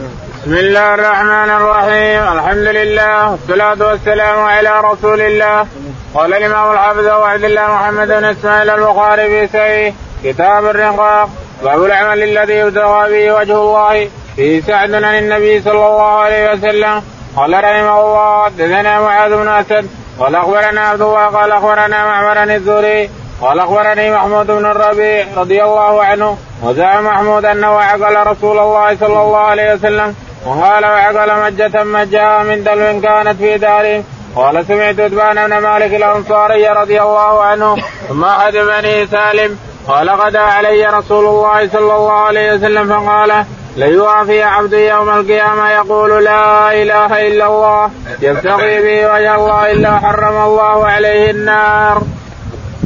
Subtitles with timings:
[0.00, 2.32] بسم الله الرحمن الرحيم.
[2.32, 3.30] الحمد لله.
[3.30, 5.66] والصلاة والسلام على رسول الله.
[6.14, 9.94] قال الإمام الحافظ أبو عبد الله محمد بن إسماعيل البخاري في سعيه
[10.24, 11.28] كتاب الرقاق.
[11.64, 14.10] باب العمل الذي يبتغى به وجه الله.
[14.36, 17.02] فيه سعد عن النبي صلى الله عليه وسلم.
[17.36, 19.86] قال رحمه الله حدثنا معاذ بن أسد.
[20.18, 23.10] قال أخبرنا عبد الله قال أخبرنا معمر الزهري.
[23.40, 29.22] قال أخبرني محمود بن الربيع رضي الله عنه وزعم محمود انه عقل رسول الله صلى
[29.22, 30.14] الله عليه وسلم
[30.46, 34.02] وقال وعقل مجة مجها من دلو كانت في داره
[34.36, 37.76] قال سمعت عتبان بن مالك الأنصاري رضي الله عنه
[38.08, 43.44] ثم حدثني سالم قال غدا علي رسول الله صلى الله عليه وسلم فقال
[43.76, 47.90] ليوافي عبد يوم القيامة يقول لا إله إلا الله
[48.22, 52.02] يبتغي به وجه الله إلا حرم الله عليه النار.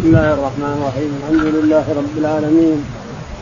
[0.04, 1.10] بسم الله الرحمن الرحيم.
[1.20, 2.78] الحمد لله رب العالمين.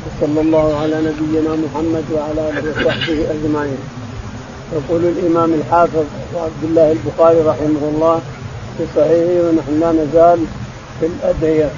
[0.05, 3.81] وصلى الله على نبينا محمد وعلى آله وصحبه أجمعين.
[4.77, 6.07] يقول الإمام الحافظ
[6.47, 8.21] عبد الله البخاري رحمه الله
[8.79, 10.39] في صحيحه ونحن لا نزال
[11.01, 11.71] في الأدعية.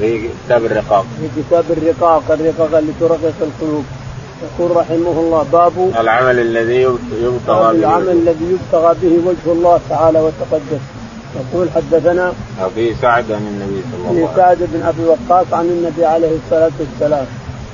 [0.00, 1.06] في كتاب الرقاق.
[1.20, 3.84] في كتاب الرقاق الرقاق اللي ترقق القلوب.
[4.46, 6.80] يقول رحمه الله باب العمل الذي
[7.26, 10.84] يبتغى به العمل الذي يبتغى به وجه الله تعالى وتقدس.
[11.36, 14.36] يقول حدثنا أبي سعد عن النبي صلى الله عليه وسلم.
[14.36, 17.26] سعد بن أبي وقاص عن النبي عليه الصلاة والسلام.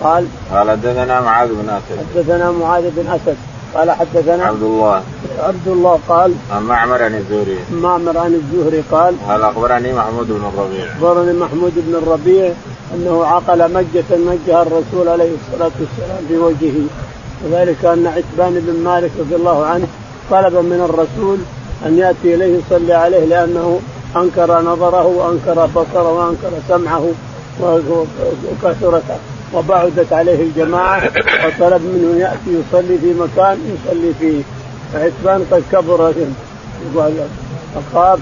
[0.02, 1.98] قال قال حدثنا معاذ بن أسد.
[2.14, 3.36] حدثنا معاذ بن أسد.
[3.74, 5.02] قال حدثنا عبد الله.
[5.38, 7.58] عبد الله قال عن معمر عن الزهري.
[7.72, 10.86] معمر عن الزهري قال قال أخبرني محمود بن الربيع.
[10.92, 12.52] أخبرني محمود بن الربيع
[12.94, 16.86] أنه عقل مجة مجها الرسول عليه الصلاة والسلام في وجهه.
[17.44, 19.86] وذلك أن عتبان بن مالك رضي الله عنه
[20.30, 21.38] طلب من الرسول
[21.86, 23.80] أن يأتي إليه يصلي عليه لأنه
[24.16, 27.08] أنكر نظره وأنكر بصره وأنكر سمعه
[27.62, 29.02] وكثرت
[29.54, 31.02] وبعدت عليه الجماعة
[31.46, 34.42] وطلب منه يأتي يصلي في مكان يصلي فيه.
[34.92, 36.12] فعتبان قد كبر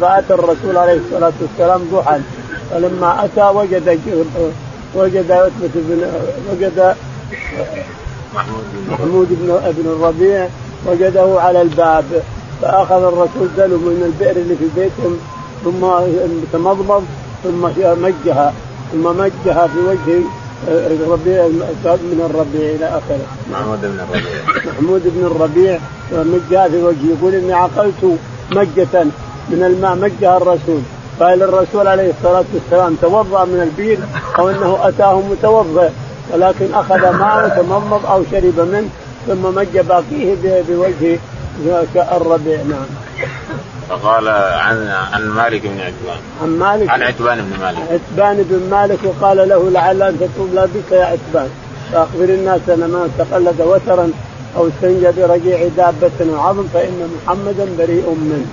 [0.01, 2.19] فأتى الرسول عليه الصلاة والسلام ضحى.
[2.71, 4.01] فلما أتى وجد
[4.95, 6.07] وجد بن
[6.53, 6.95] وجد
[8.91, 10.49] محمود بن ابن الربيع
[10.87, 12.05] وجده على الباب.
[12.63, 15.17] فأخذ الرسول دلو من البئر اللي في بيتهم
[15.65, 15.81] ثم
[16.53, 17.05] تمضمض
[17.45, 17.63] ثم
[18.03, 18.53] مجها
[18.93, 20.23] ثم مجها في وجه
[20.69, 21.47] الربيع
[21.87, 23.27] من الربيع إلى آخره.
[23.53, 24.73] محمود بن الربيع.
[24.73, 25.79] محمود بن الربيع
[26.13, 28.19] مجها في وجهه يقول إني عقلت
[28.53, 29.05] مجة
[29.51, 30.81] من الماء مجها الرسول
[31.21, 33.99] قال الرسول عليه الصلاة والسلام توضأ من البير
[34.39, 35.89] أو أنه أتاه متوضئ
[36.33, 38.89] ولكن أخذ ماء وتمضمض أو شرب منه
[39.27, 40.37] ثم مج باقيه
[40.69, 41.19] بوجه
[41.97, 42.87] الربيع نعم.
[43.89, 48.99] فقال عن عن مالك بن عتبان عن مالك عن عتبان بن مالك عتبان بن مالك
[49.05, 51.49] وقال له لعل أن تكون لا بك يا عتبان
[51.93, 54.11] فأخبر الناس أن من تقلد وترا
[54.57, 58.47] أو استنجى برجيع دابة وعظم فإن محمدا بريء منه.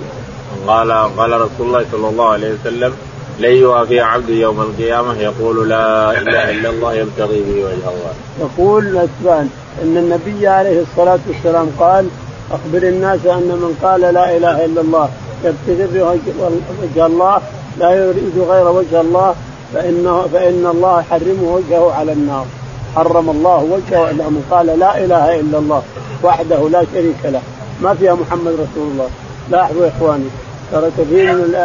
[0.68, 2.94] قال قال رسول الله صلى الله عليه وسلم
[3.40, 8.14] لن يوافي عبد يوم القيامة يقول لا إله إلا الله يبتغي به وجه الله.
[8.40, 9.50] يقول عتبان
[9.84, 12.08] أن النبي عليه الصلاة والسلام قال
[12.52, 15.10] أخبر الناس أن من قال لا إله إلا الله
[15.44, 17.42] يبتغي وجه الله
[17.80, 19.36] لا يريد غير وجه الله
[19.74, 22.46] فانه فإن الله يحرم وجهه على النار.
[22.96, 25.82] حرم الله وجهه من قال لا إله إلا الله
[26.24, 27.42] وحده لا شريك له.
[27.82, 29.10] ما فيها محمد رسول الله.
[29.52, 30.30] لاحظوا يا إخواني
[30.72, 31.56] ترى كثير من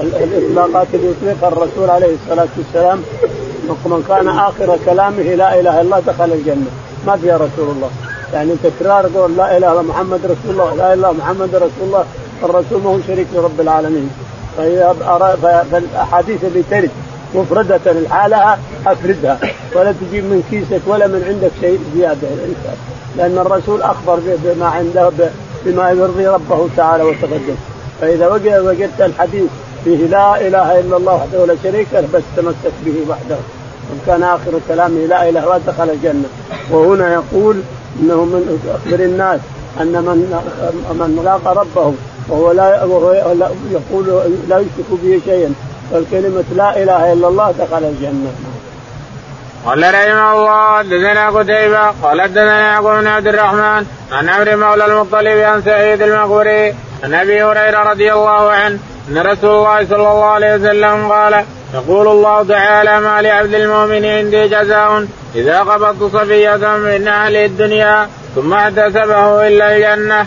[0.00, 3.02] الإطلاقات اللي يطلقها الرسول عليه الصلاة والسلام.
[3.86, 6.70] من كان آخر كلامه لا إله إلا الله دخل الجنة.
[7.06, 7.90] ما فيها رسول الله.
[8.32, 12.04] يعني تكرار قول لا إله إلا محمد رسول الله لا إله إلا محمد رسول الله
[12.42, 14.10] الرسول ما هو شريك لرب العالمين.
[15.72, 16.90] فالأحاديث اللي ترد
[17.34, 19.38] مفردة لحالها أفردها
[19.74, 22.28] ولا تجيب من كيسك ولا من عندك شيء زيادة
[23.16, 25.10] لأن الرسول أخبر بما عنده
[25.64, 27.56] بما يرضي ربه تعالى وتقدم.
[28.00, 28.28] فإذا
[28.58, 29.50] وجدت الحديث
[29.84, 33.36] فيه لا إله إلا الله وحده لا شريك له بس تمسك به وحده.
[33.90, 36.28] وان كان آخر كلامه لا إله إلا الله دخل الجنة
[36.70, 37.56] وهنا يقول
[38.00, 39.40] إنه من اخبر الناس
[39.80, 40.18] أن من
[41.00, 41.94] من لاقى ربه
[42.28, 43.12] وهو لا وهو
[43.70, 44.06] يقول
[44.48, 45.54] لا يشرك به شيئا
[45.90, 48.32] فالكلمة لا إله إلا الله دخل الجنة.
[49.66, 55.38] قال رحمه الله حدثنا قتيبة قال حدثنا يعقوب بن عبد الرحمن عن عمرو مولى المطلب
[55.38, 56.74] عن سعيد المقبري
[57.04, 58.78] عن أبي هريرة رضي الله عنه
[59.12, 61.44] أن رسول الله صلى الله عليه وسلم قال
[61.74, 68.52] يقول الله تعالى ما لعبد المؤمن عندي جزاء إذا قبضت صفية من أهل الدنيا ثم
[68.52, 70.26] احتسبه إلا الجنة.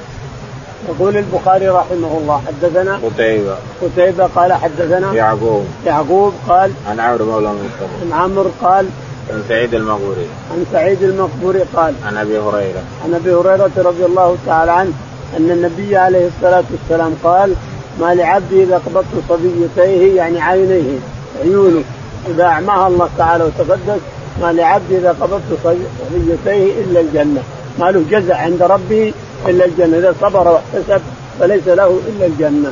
[0.90, 3.56] يقول البخاري رحمه الله حدثنا قتيبة.
[3.82, 5.66] قتيبة قال حدثنا يعقوب.
[5.86, 8.88] يعقوب قال عن عمرو مولى المطلب عن عمرو قال
[9.34, 10.28] عن سعيد المقبوري.
[10.52, 12.84] عن سعيد المقبوري قال عن أبي هريرة.
[13.06, 14.92] عن أبي هريرة رضي الله تعالى عنه
[15.38, 17.56] أن النبي عليه الصلاة والسلام قال
[18.00, 21.00] ما لعبد إذا قبضت صبيتيه يعني عينيه
[21.44, 21.84] عيونه.
[22.28, 24.02] إذا أعماها الله تعالى وتقدس
[24.42, 27.44] ما لعبد إذا قبضت صبيتيه إلا الجنة.
[27.80, 29.14] ما له جزع عند ربه
[29.48, 29.98] إلا الجنة.
[29.98, 31.02] إذا صبر واحتسب
[31.40, 32.72] فليس له إلا الجنة.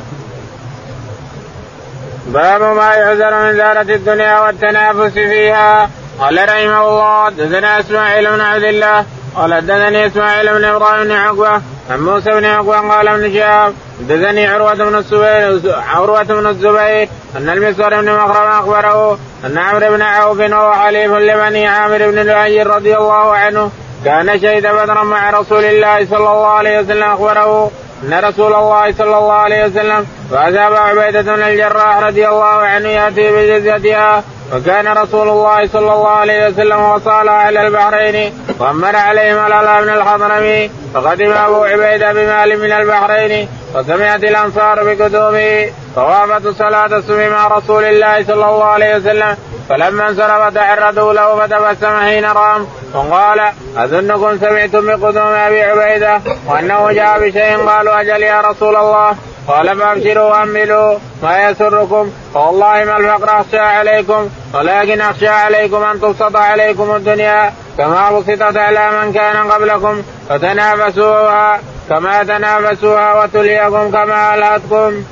[2.26, 5.90] باب ما يعذر من زارة الدنيا والتنافس فيها.
[6.20, 9.04] قال رحمه الله حدثنا إسماعيل بن عبد الله
[9.36, 11.60] قال حدثني إسماعيل بن إبراهيم بن عقبة
[11.90, 17.48] عن موسى بن عقبة قال ابن شهاب حدثني عروة بن الزبير عروة بن الزبير أن
[17.50, 22.96] المسور بن مخرم أخبره أن عمرو بن عوف وهو حليف لبني عامر بن لؤي رضي
[22.96, 23.70] الله عنه
[24.04, 27.70] كان شهد بدرا مع رسول الله صلى الله عليه وسلم أخبره
[28.02, 33.32] أن رسول الله صلى الله عليه وسلم وأذهب عبيدة بن الجراح رضي الله عنه يأتي
[33.32, 38.32] بجزيتها وكان رسول الله صلى الله عليه وسلم وصال على البحرين
[38.64, 46.48] وأمر عليهم الألا بن الحضرمي فقدم أبو عبيدة بمال من البحرين وسمعت الأنصار بقدومه فوافت
[46.48, 49.36] صلاة الصبح مع رسول الله صلى الله عليه وسلم
[49.68, 53.40] فلما انصرف تعرضوا له فتبسم حين رام وقال
[53.76, 59.14] أظنكم سمعتم بقدوم أبي عبيدة وأنه جاء بشيء قالوا أجل يا رسول الله؟
[59.48, 62.10] قال فابشروا وأملوا ما يسركم.
[62.34, 69.02] فوالله ما الفقر أخشى عليكم ولكن أخشى عليكم أن تبسط عليكم الدنيا كما بسطت على
[69.02, 75.04] من كان قبلكم فتنافسوها كما تنافسوها وتليكم كما الهتكم.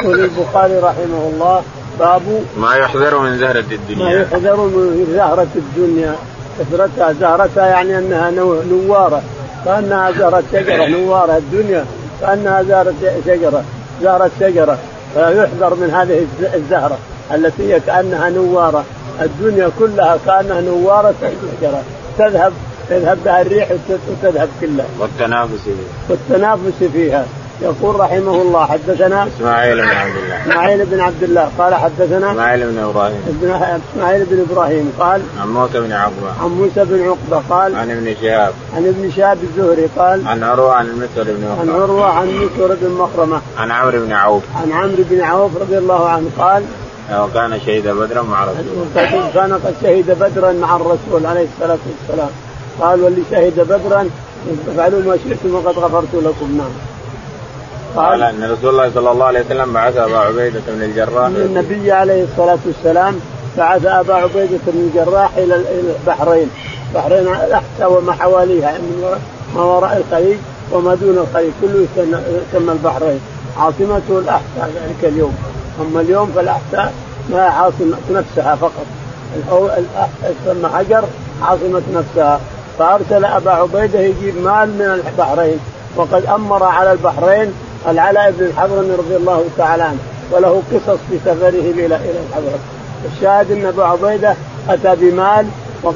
[0.00, 1.62] يقول البخاري رحمه الله
[1.98, 4.04] باب ما يحذر من زهرة الدنيا.
[4.04, 6.14] ما يحذر من زهرة الدنيا.
[6.58, 8.30] كثرتها زهرتها يعني أنها
[8.70, 9.22] نوارة.
[9.64, 11.84] كانها زهرة شجرة نوارة الدنيا.
[12.20, 12.94] كانها زهرة
[13.26, 13.64] شجرة
[14.02, 14.78] زهرة شجرة
[15.14, 16.98] فيحذر من هذه الزهرة
[17.34, 18.84] التي هي كأنها نوارة.
[19.22, 21.14] الدنيا كلها كأنها نوارة
[21.60, 21.82] شجرة.
[22.18, 22.52] تذهب
[22.90, 24.86] تذهب بها الريح وتذهب كلها.
[24.98, 25.74] والتنافس فيها.
[26.08, 27.24] والتنافس فيها.
[27.62, 30.42] يقول رحمه الله حدثنا إسماعيل بن عبد الله.
[30.42, 31.50] إسماعيل بن عبد الله.
[31.58, 33.22] قال حدثنا إسماعيل بن إبراهيم.
[33.94, 36.30] إسماعيل بن إبراهيم قال عن موسى بن عقبة.
[36.42, 38.52] عن موسى بن عقبة قال عن ابن شهاب.
[38.76, 41.60] عن ابن شهاب الزهري قال عن عروة عن المسور بن مخرمة.
[41.60, 43.40] عن عروة عن مسور بن مخرمة.
[43.58, 44.42] عن عمرو بن عوف.
[44.62, 46.62] عن عمرو بن عوف رضي الله عنه قال
[47.12, 48.64] وكان شهيد بدرا مع رسول
[48.96, 49.30] الله.
[49.34, 52.30] كان قد شهد بدرا مع الرسول عليه الصلاة والسلام.
[52.80, 54.08] قال واللي شهد بدرا
[54.76, 56.56] فعلوا ما شئتم وقد غفرت لكم.
[56.58, 56.70] نعم.
[57.96, 61.26] قال أن رسول الله صلى الله عليه وسلم بعث أبا عبيدة بن الجراح.
[61.26, 63.20] النبي عليه الصلاة والسلام
[63.58, 65.62] بعث أبا عبيدة بن الجراح إلى
[66.00, 66.50] البحرين.
[66.88, 69.18] البحرين الاحساء وما حواليها من
[69.54, 70.36] ما وراء الخليج
[70.72, 71.50] وما دون الخليج.
[71.60, 73.20] كله يسمى البحرين.
[73.56, 75.34] عاصمته الاحساء ذلك اليوم.
[75.80, 76.92] أما اليوم فالاحساء
[77.30, 78.86] ما عاصمه نفسها فقط.
[80.44, 81.04] تسمى حجر
[81.42, 82.40] عاصمة نفسها.
[82.78, 85.58] فأرسل أبا عبيدة يجيب مال من البحرين.
[85.96, 87.52] وقد أمر على البحرين
[87.88, 89.98] العلاء بن الحضرمي رضي الله تعالى عنه
[90.32, 92.58] وله قصص في سفره إلى إلى الحضرمي.
[93.12, 94.34] الشاهد أن أبو عبيدة
[94.68, 95.46] أتى بمال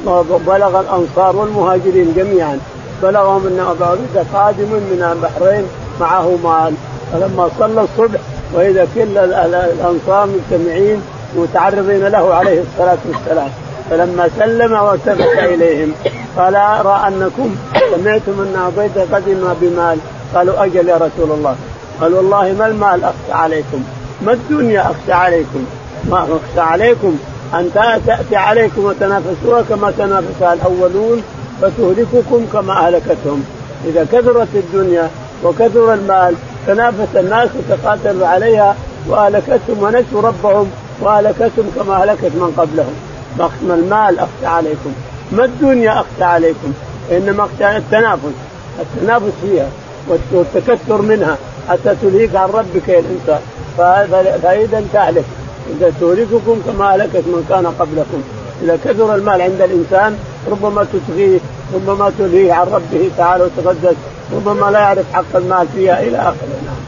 [0.07, 2.59] وبلغ الأنصار والمهاجرين جميعا.
[3.03, 5.65] بلغهم أن أبو عبيدة قادم من البحرين
[6.01, 6.75] معه مال.
[7.13, 8.21] فلما صلى الصبح
[8.55, 11.03] وإذا كل الأنصار مجتمعين
[11.37, 13.51] متعرضين له عليه الصلاة والسلام.
[13.91, 15.93] فلما سلم والتفت إليهم
[16.37, 19.99] قال أرى أنكم سمعتم أن عبيدة قدم بمال.
[20.35, 21.57] قالوا أجل يا رسول الله.
[22.01, 23.83] قال والله ما المال أخشى عليكم
[24.23, 25.65] ما الدنيا أخشى عليكم؟
[26.11, 27.17] ما أخشى عليكم
[27.55, 27.71] أن
[28.07, 31.23] تأتي عليكم وتنافسوها كما تنافسها الأولون
[31.63, 33.45] فتهلككم كما أهلكتهم.
[33.85, 35.11] إذا كثرت الدنيا
[35.45, 36.35] وكثر المال
[36.67, 38.77] تنافس الناس وتقاتلوا عليها
[39.09, 40.71] وأهلكتهم ونسوا ربهم
[41.01, 42.95] وأهلكتهم كما أهلكت من قبلهم.
[43.39, 44.93] ما المال أخشى عليكم
[45.33, 46.73] ما الدنيا أخشى عليكم؟
[47.13, 48.35] إنما أخشى التنافس.
[48.81, 49.67] التنافس فيها
[50.09, 51.37] والتكثر منها.
[51.69, 53.41] حتى تلهيك عن ربك يا الإنسان.
[53.79, 55.25] فإذا تهلك
[56.01, 58.23] تهلككم كما اهلكت من كان قبلكم.
[58.63, 60.19] إذا كثر المال عند الإنسان
[60.51, 61.39] ربما تطغيه
[61.75, 63.97] ربما تلهيه عن ربه تعالى وتقدس
[64.33, 66.59] ربما لا يعرف حق المال فيها إلى آخره.
[66.67, 66.83] نعم.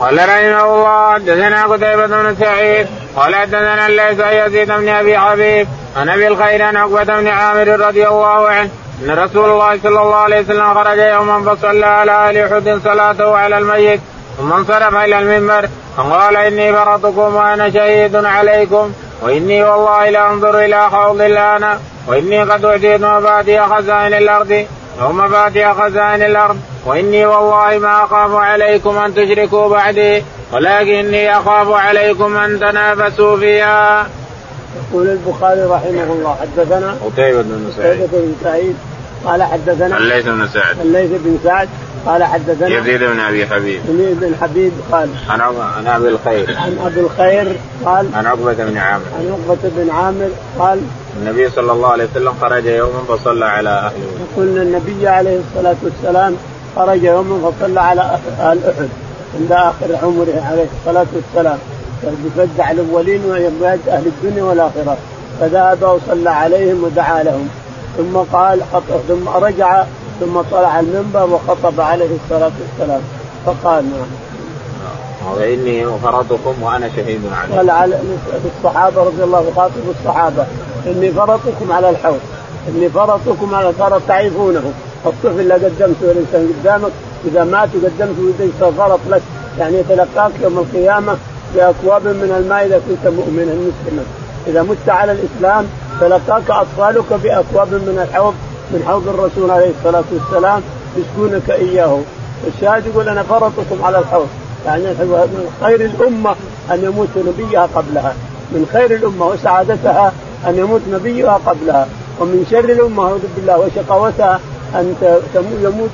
[0.00, 2.86] قال رحمه الله حدثنا قتيبة بن سعيد
[3.16, 8.08] قال حدثنا الليث يزيد بن أبي حبيب عن أبي الخير عن عقبة بن عامر رضي
[8.08, 8.70] الله عنه
[9.02, 13.58] إن رسول الله صلى الله عليه وسلم خرج يوما فصلى على أهل أحد صلاته على
[13.58, 14.00] الميت
[14.38, 21.20] ثم انصرف إلى المنبر فقال إني فرطكم وأنا شهيد عليكم وإني والله لانظر إلى خوض
[21.20, 24.66] الآن وإني قد اعطيت مفاتيح خزائن الأرض
[25.02, 30.22] أو مفاتيح خزائن الأرض وإني والله ما أخاف عليكم أن تشركوا بعدي
[30.52, 34.06] ولكني أخاف عليكم أن تنافسوا فيها.
[34.76, 38.02] يقول البخاري رحمه الله حدثنا قتيبة بن سعيد.
[38.02, 38.76] قتيبة بن سعيد
[39.24, 40.80] قال حدثنا الليث بن سعد.
[40.80, 41.68] الليث بن سعد
[42.06, 43.80] قال حدثنا يزيد بن أبي حبيب.
[43.88, 46.56] يزيد بن حبيب قال عن عن أبي الخير.
[46.58, 49.04] عن أبي الخير قال عن عقبة بن عامر.
[49.18, 50.28] عن عقبة بن عامر
[50.58, 50.80] قال
[51.22, 56.36] النبي صلى الله عليه وسلم خرج يوما فصلى على اهله يقول النبي عليه الصلاة والسلام
[56.76, 58.00] خرج يوما فصلى على
[58.40, 58.88] أهل أحد
[59.40, 61.58] عند آخر عمره عليه الصلاة والسلام.
[62.24, 64.96] بفدع الأولين ويبعد أهل الدنيا والآخرة.
[65.40, 67.48] فذهب وصلى عليهم ودعا لهم.
[67.96, 68.60] ثم قال
[69.08, 69.84] ثم رجع
[70.20, 73.00] ثم طلع المنبر وخطب عليه الصلاة والسلام.
[73.46, 75.36] فقال نعم.
[75.36, 77.98] واني فرطكم وأنا شهيد عليه قال على
[78.56, 80.46] الصحابة رضي الله خاطب الصحابة.
[80.86, 82.20] إني فرطكم على الحوض.
[82.68, 84.72] إني فرطكم على فرط تعرفونه.
[85.06, 86.92] الطفل اللي قدمته الانسان قدامك
[87.24, 89.22] إذا مات وقدمته يصير فرط لك.
[89.58, 91.16] يعني يتلقاك يوم القيامة
[91.54, 94.04] باكواب من الماء إذا كنت مؤمنا مسلما.
[94.46, 95.66] إذا مت على الإسلام
[96.00, 98.34] تلقاك أطفالك باكواب من الحوض
[98.70, 100.62] من حوض الرسول عليه الصلاة والسلام
[100.96, 101.98] يسكونك إياه.
[102.46, 104.28] الشاهد يقول أنا فرطكم على الحوض.
[104.66, 106.34] يعني من خير الأمة
[106.70, 108.14] أن يموت نبيها قبلها.
[108.52, 110.12] من خير الأمة وسعادتها
[110.46, 111.88] أن يموت نبيها قبلها.
[112.20, 114.40] ومن شر الأمة أعوذ بالله وشقاوتها
[114.74, 114.94] أن
[115.62, 115.90] يموت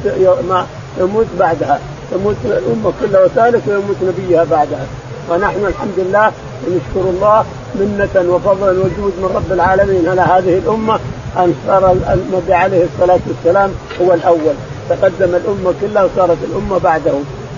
[1.01, 1.81] يموت بعدها.
[2.11, 4.87] تموت الأمة كلها وتالك ويموت نبيها بعدها.
[5.29, 6.33] ونحن الحمد لله
[6.67, 10.99] ونشكر الله منة وفضلا وجود من رب العالمين على هذه الأمة.
[11.37, 13.71] أن صار النبي عليه الصلاة والسلام
[14.03, 14.55] هو الأول.
[14.89, 17.13] تقدم الأمة كلها وصارت الأمة بعده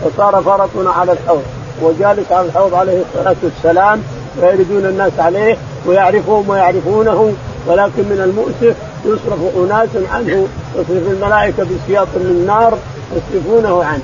[0.05, 1.43] وصار فرطنا على الحوض.
[1.83, 4.03] وجالس على الحوض عليه الصلاة والسلام
[4.43, 7.33] ويردون الناس عليه ويعرفهم ويعرفونه.
[7.67, 12.79] ولكن من المؤسف يصرف أناس عنه يصرف الملائكة بسياط من نار
[13.17, 14.03] يصرفونه عنه.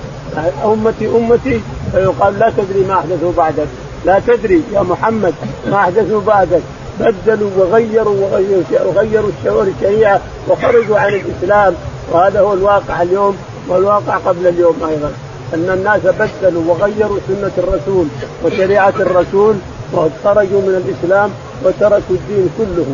[0.65, 1.61] أمتي أمتي
[1.93, 3.67] فيقال لا تدري ما أحدثوا بعدك.
[4.07, 5.35] لا تدري يا محمد
[5.71, 6.61] ما أحدثوا بعدك.
[7.01, 9.31] بدلوا وغيروا وغيروا وغيروا
[9.77, 11.75] الشريعة وخرجوا عن الإسلام.
[12.13, 13.37] وهذا هو الواقع اليوم
[13.69, 15.13] والواقع قبل اليوم أيضا.
[15.55, 18.07] أن الناس بدلوا وغيروا سنة الرسول
[18.45, 19.55] وشريعة الرسول
[19.93, 21.31] وخرجوا من الإسلام
[21.65, 22.87] وتركوا الدين كله.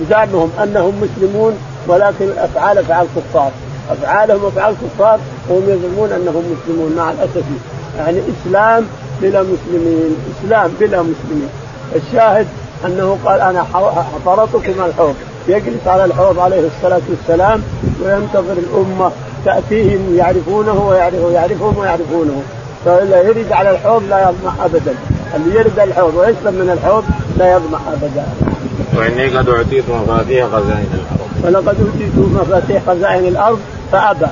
[0.00, 1.58] بزعمهم أنهم مسلمون
[1.88, 3.50] ولكن الأفعال أفعال كفار.
[3.90, 7.44] أفعالهم أفعال كفار وهم يزعمون أنهم مسلمون مع الأسف.
[7.98, 8.86] يعني إسلام
[9.22, 11.48] بلا مسلمين إسلام بلا مسلمين.
[11.96, 12.46] الشاهد
[12.86, 13.64] أنه قال أنا
[14.24, 15.14] فرطكم الحوض.
[15.48, 17.62] يجلس على الحوض عليه الصلاة والسلام
[18.04, 19.10] وينتظر الأمة
[19.44, 22.42] تأتيهم يعرفونه ويعرفهم ويعرفونه.
[22.84, 24.94] فاذا يرد على الحوض لا يظمع ابدا.
[25.36, 27.04] اللي يرد الحوض ويشرب من الحوض
[27.38, 28.26] لا يظمع ابدا.
[28.96, 31.20] وإني قد أعطيت مفاتيح خزائن الأرض.
[31.44, 33.60] ولقد اوتيت مفاتيح خزائن الأرض
[33.92, 34.26] فأبى.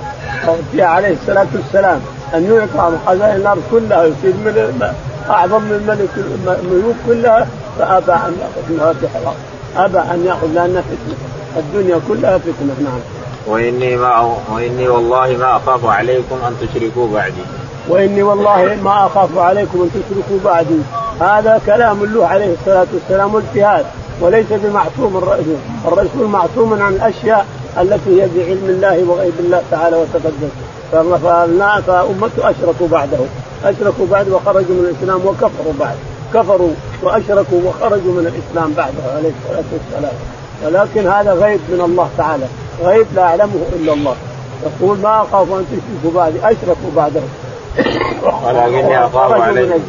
[0.78, 2.00] عليه الصلاة والسلام.
[2.34, 4.92] أن يعطى خزائن الأرض كلها يصير من
[5.30, 6.10] أعظم من ملك
[6.62, 7.46] الملوك كلها
[7.78, 9.36] فأبى أن يأخذ مفاتيح الأرض
[9.76, 11.16] أبى أن يأخذ لأنها فتنة.
[11.56, 13.00] الدنيا كلها فتنة نعم.
[13.46, 17.42] وإني ما وإني والله ما أخاف عليكم أن تشركوا بعدي.
[17.88, 20.78] وإني والله ما أخاف عليكم أن تشركوا بعدي.
[21.20, 23.84] هذا كلام له عليه الصلاة والسلام واجتهاد
[24.20, 27.46] وليس بمعصوم الرسول الرسول معصوم عن الأشياء
[27.80, 30.48] التي هي بعلم الله وغيب الله تعالى وتقدم.
[30.92, 33.18] فأمته أشركوا بعده.
[33.64, 35.96] أشركوا بعد وخرجوا من الإسلام وكفروا بعد.
[36.34, 36.70] كفروا
[37.02, 40.14] وأشركوا وخرجوا من الإسلام بعده عليه الصلاة والسلام.
[40.64, 42.46] ولكن هذا غيب من الله تعالى.
[42.84, 44.14] غيب لا يعلمه إلا الله.
[44.62, 46.38] يقول ما أخاف أن تشركوا بعدي.
[46.38, 47.20] أشركوا بعده.
[48.46, 49.80] ولكني أخاف عليكم.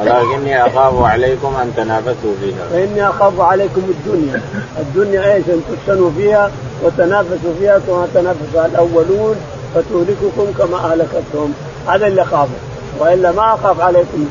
[0.00, 2.64] ولكني أخاف عليكم أن تنافسوا فيها.
[2.72, 4.40] فإني أخاف عليكم الدنيا،
[4.78, 6.50] الدنيا إيش؟ أن تفتنوا فيها
[6.82, 9.36] وتنافسوا فيها كما تنافس الأولون
[9.74, 11.52] فتهلككم كما أهلكتهم.
[11.88, 12.50] هذا اللي أخافه.
[12.98, 14.26] وإلا ما أخاف عليكم.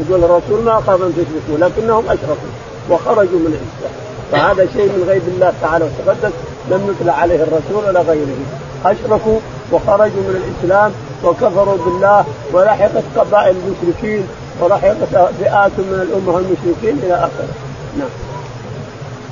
[0.00, 2.52] يقول الرسول ما أخاف أن تشركوا لكنهم أشركوا
[2.90, 3.94] وخرجوا من الإسلام.
[4.32, 6.32] فهذا شيء من غيب الله تعالى وتقدس
[6.70, 8.36] لم يطلع عليه الرسول ولا غيره.
[8.84, 9.38] أشركوا
[9.72, 10.92] وخرجوا من الإسلام
[11.24, 14.26] وكفروا بالله ولحقت قبائل المشركين
[14.60, 17.48] ولحقت فئات من الأمة المشركين إلى آخره.
[17.98, 18.08] نعم.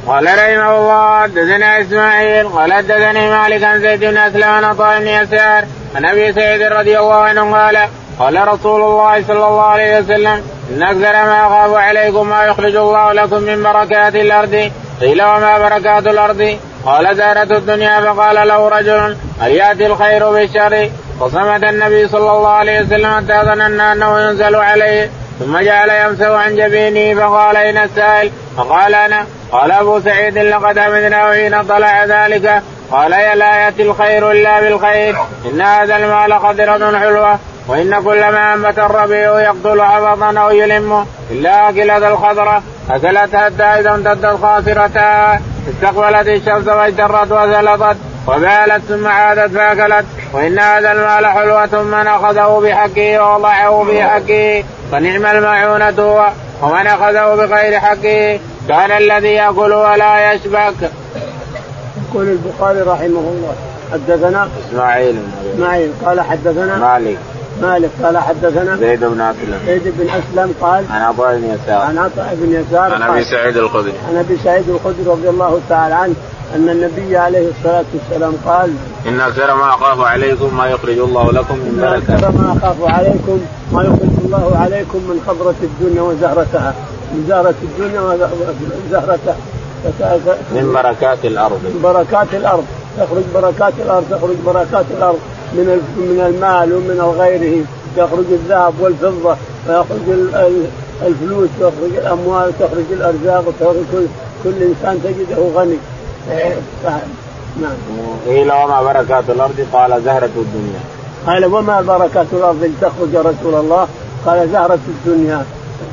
[0.07, 5.07] قال رحمه الله حدثنا إسماعيل قال حدثني مالك عن زيد بن أسلم عن عطاء بن
[5.07, 5.65] يسار
[5.97, 7.89] عن أبي سعيد رضي الله عنه قال
[8.19, 13.13] قال رسول الله صلى الله عليه وسلم إن أكثر ما أخاف عليكم ما يخرج الله
[13.13, 19.53] لكم من بركات الأرض قيل وما بركات الأرض؟ قال زارت الدنيا فقال له رجل هل
[19.53, 20.91] يأتي الخير بالشر؟
[21.21, 26.57] فصمت النبي صلى الله عليه وسلم حتى ظننا أنه ينزل عليه ثم جعل يمسه عن
[26.57, 32.63] جبينه فقال اين السائل فقال أنا قال أبو سعيد لقد حمدنا حين طلع ذلك.
[32.91, 35.17] قال يا لا يأتي الخير إلا بالخير.
[35.53, 37.39] إن هذا المال قدرة حلوة.
[37.69, 43.95] وإن كل ما أنبت الربيع يقتل عبطا أو يلمه إلا اكلة الخضره أكلت حتى إذا
[43.95, 47.97] امتدت خاصرتها استقبلت الشمس واجترت وسلطت.
[48.27, 50.07] وبالت ثم عادت فأكلت.
[50.33, 54.65] وإن هذا المال حلوة من أخذه بحقه ووضعه في حقه.
[54.93, 56.29] فنعم المعونة هو.
[56.63, 58.41] ومن أخذه بغير حقه.
[58.71, 60.91] كان الذي ياكل ولا يشبك.
[62.11, 63.55] يقول البخاري رحمه الله
[63.93, 65.19] حدثنا إسماعيل.
[65.55, 67.19] إسماعيل قال حدثنا مالك.
[67.63, 69.59] مالك قال حدثنا زيد بن أسلم.
[69.67, 71.81] زيد بن أسلم قال عن عطاء بن يسار.
[71.83, 73.93] عن عطاء بن يسار عن أبي سعيد الخدري.
[74.09, 76.15] عن أبي سعيد الخدري رضي الله تعالى عنه
[76.55, 78.75] أن النبي عليه الصلاة والسلام قال
[79.07, 83.41] إن أكثر ما أخاف عليكم ما يخرج الله لكم من بركه أكثر ما أخاف عليكم
[83.73, 86.75] ما يخرج الله عليكم من خضرة الدنيا وزهرتها.
[87.13, 89.37] من زهرة الدنيا وزهرتها
[90.53, 91.61] من بركات الأرض.
[91.65, 92.65] من بركات الأرض.
[92.99, 95.19] تخرج بركات الأرض تخرج بركات الأرض.
[95.53, 97.65] من من المال ومن غيره.
[97.97, 99.37] يخرج الذهب والفضة
[99.69, 100.07] ويخرج
[101.07, 104.07] الفلوس ويخرج الأموال تخرج الأرزاق وتخرج كل,
[104.45, 105.77] كل إنسان تجده غني.
[107.61, 107.77] نعم.
[108.29, 110.81] قيل وما بركات الأرض؟ قال زهرة الدنيا.
[111.27, 113.89] قال وما بركات الأرض تخرج رسول الله؟
[114.27, 115.45] قال زهرة الدنيا.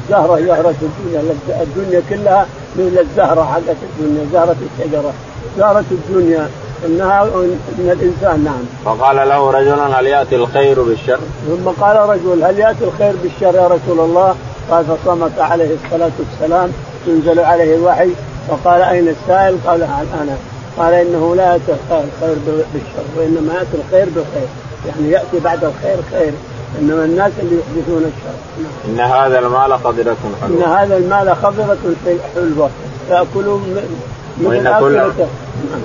[0.09, 1.21] زهرة زهرة الدنيا
[1.61, 2.45] الدنيا كلها
[2.75, 5.13] مثل الزهرة حقت الدنيا زهرة الشجرة
[5.57, 6.49] زهرة الدنيا
[6.85, 8.63] إنها من الإنسان نعم.
[8.85, 13.67] فقال له رجل هل يأتي الخير بالشر؟ ثم قال رجل هل يأتي الخير بالشر يا
[13.67, 14.35] رسول الله؟
[14.71, 16.71] قال فصمت عليه الصلاة والسلام
[17.07, 18.09] ينزل عليه الوحي
[18.47, 20.37] فقال أين السائل؟ قال أنا
[20.77, 22.35] قال إنه لا يأتي الخير
[22.73, 24.47] بالشر وإنما يأتي الخير بالخير
[24.87, 26.33] يعني يأتي بعد الخير خير
[26.81, 28.65] إنما الناس اللي يحدثون الشر.
[28.87, 30.57] إن هذا المال خضرة حلوة.
[30.57, 31.77] إن هذا المال خضرة
[32.35, 32.69] حلوة.
[33.09, 33.77] ياكلون
[34.43, 35.01] وإن كل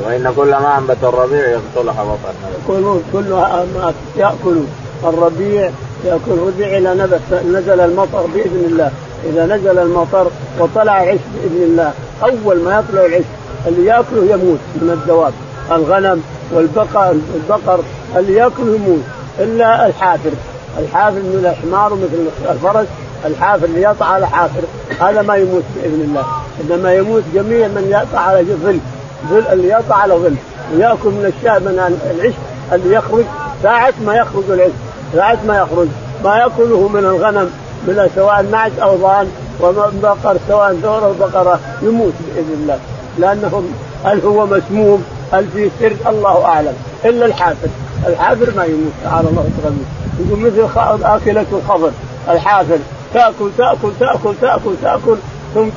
[0.07, 2.33] وإن كل ما أنبت الربيع يقتل حبطا
[2.65, 4.63] يقولون كل ما يأكل
[5.05, 5.71] الربيع
[6.05, 8.91] يأكل الربيع إذا نزل المطر بإذن الله.
[9.25, 10.27] إذا نزل المطر
[10.59, 11.93] وطلع العش بإذن الله.
[12.23, 13.25] أول ما يطلع العش
[13.67, 15.33] اللي يأكله يموت من الدواب.
[15.73, 16.23] الغنم
[16.53, 17.81] والبقر البقر
[18.17, 19.03] اللي يأكله يموت.
[19.39, 20.31] إلا الحافر.
[20.79, 22.87] الحافر من الحمار ومثل الفرس
[23.25, 24.61] الحافر اللي يطع على حافر
[25.01, 26.25] هذا ما يموت بإذن الله.
[26.61, 28.79] إنما يموت جميع من يقطع على ظل.
[29.31, 30.35] ظل اللي يقطع على ظل.
[30.75, 32.35] ويأكل من الشاة من العش
[32.73, 33.25] اللي يخرج.
[33.63, 34.71] ساعة ما يخرج العش.
[35.15, 35.89] ساعة ما يخرج.
[36.25, 37.51] ما يأكله من الغنم
[37.87, 39.29] من سواء معز أو ضان
[39.61, 41.61] وبقر سواء ثور أو بقرة.
[41.83, 42.79] يموت بإذن الله.
[43.19, 43.73] لانهم
[44.05, 46.75] هل هو مسموم؟ هل في سر؟ الله أعلم.
[47.05, 47.69] إلا الحافر
[48.07, 48.93] الحافر ما يموت.
[49.05, 49.77] تعالى الله وتعالى
[50.21, 50.69] يقول مثل
[51.05, 51.91] أكلة الخضر
[52.29, 52.79] الحافر
[53.15, 55.17] تأكل تأكل تأكل تأكل تأكل
[55.55, 55.69] ثم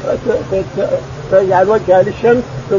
[1.32, 2.78] تجعل وجهها للشمس ثم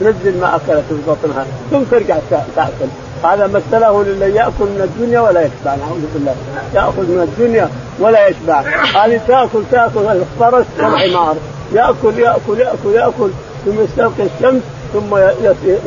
[0.00, 2.16] تنزل ما أكلت في بطنها ثم ترجع
[2.56, 2.88] تأكل.
[3.24, 6.34] هذا مثله للي يأكل من الدنيا ولا يشبع نعوذ بالله.
[6.74, 7.68] يأكل من الدنيا
[8.00, 8.60] ولا يشبع.
[8.94, 11.36] هذه تأكل تأكل الفرس والحمار.
[11.72, 13.30] يأكل يأكل يأكل يأكل
[13.64, 15.16] ثم يستلقي الشمس ثم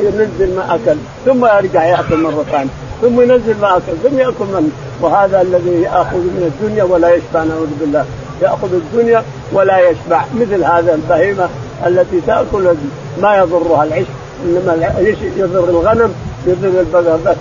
[0.00, 2.85] ينزل ما أكل ثم يرجع يأكل مرة ثانية.
[3.02, 8.04] ثم ينزل اكل ثم يأكل من؟ وهذا الذي يأخذ من الدنيا ولا يشبع نعوذ بالله.
[8.42, 10.24] يأخذ الدنيا ولا يشبع.
[10.34, 11.48] مثل هذا البهيمة
[11.86, 12.74] التي تأكل
[13.22, 14.06] ما يضرها العش
[14.44, 14.92] إنما
[15.36, 16.14] يضر الغنم
[16.46, 17.36] يضر البقر بس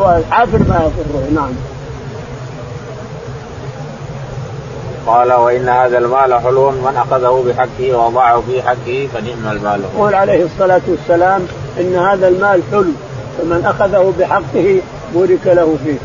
[0.00, 1.28] والحافر ما يضره.
[1.34, 1.52] نعم.
[5.06, 9.80] قال وإن هذا المال حلو من أخذه بحقه ووضعه في حقه فنعم المال.
[9.94, 11.46] يقول عليه الصلاة والسلام
[11.80, 12.84] إن هذا المال حلو.
[13.38, 14.80] فمن أخذه بحقه
[15.14, 15.98] بورك له فيه.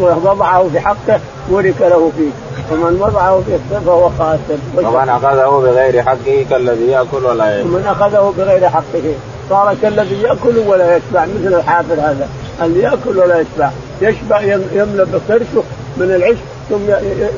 [0.00, 2.30] ووضعه في حقه بورك له فيه.
[2.72, 8.34] ومن وضعه في فهو خاسر ومن أخذه بغير حقه كالذي يأكل ولا يشبع ومن أخذه
[8.38, 9.14] بغير حقه.
[9.50, 11.26] صار كالذي يأكل ولا يشبع.
[11.26, 12.28] مثل الحافر هذا.
[12.62, 13.70] اللي يأكل ولا يشبع.
[14.02, 14.40] يشبع
[14.72, 15.62] يملأ بقرشه
[15.96, 16.36] من العش
[16.70, 16.84] ثم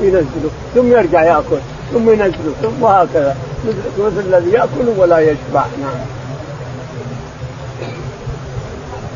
[0.01, 0.51] ينزله.
[0.75, 1.57] ثم يرجع يأكل.
[1.93, 2.53] ثم ينزله.
[2.61, 3.35] ثم وهكذا.
[3.99, 5.65] مثل الذي يأكل ولا يشبع.
[5.81, 6.20] نعم.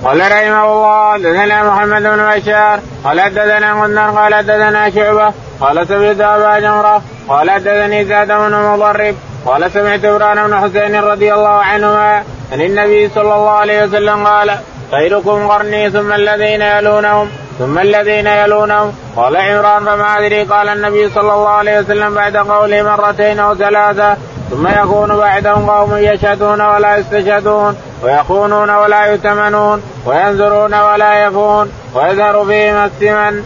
[0.06, 6.22] قال رحمه الله حدثنا محمد بن بشار قال حدثنا غندر قال حدثنا شعبة قال سمعت
[6.22, 9.16] أبا جمرة قال حدثني زاد بن مضرب
[9.46, 14.58] قال سمعت عمران بن حسين رضي الله عنهما عن النبي صلى الله عليه وسلم قال
[14.92, 18.94] خيركم قرني ثم الذين يلونهم ثم الذين يلونهم.
[19.16, 20.44] قال عمران فما أدري.
[20.44, 24.18] قال النبي صلى الله عليه وسلم بعد قوله مرتين أو ثلاثة
[24.52, 27.76] ثم يكون بعدهم قوم يشهدون ولا يستشهدون.
[28.06, 33.44] ويخونون ولا يؤتمنون وينذرون ولا يفون ويظهر فيهم السمن.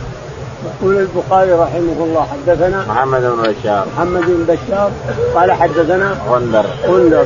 [0.66, 3.86] يقول البخاري رحمه الله حدثنا محمد بن بشار.
[3.96, 4.92] محمد بن بشار
[5.36, 6.66] قال حدثنا غندر.
[6.88, 7.26] غندر.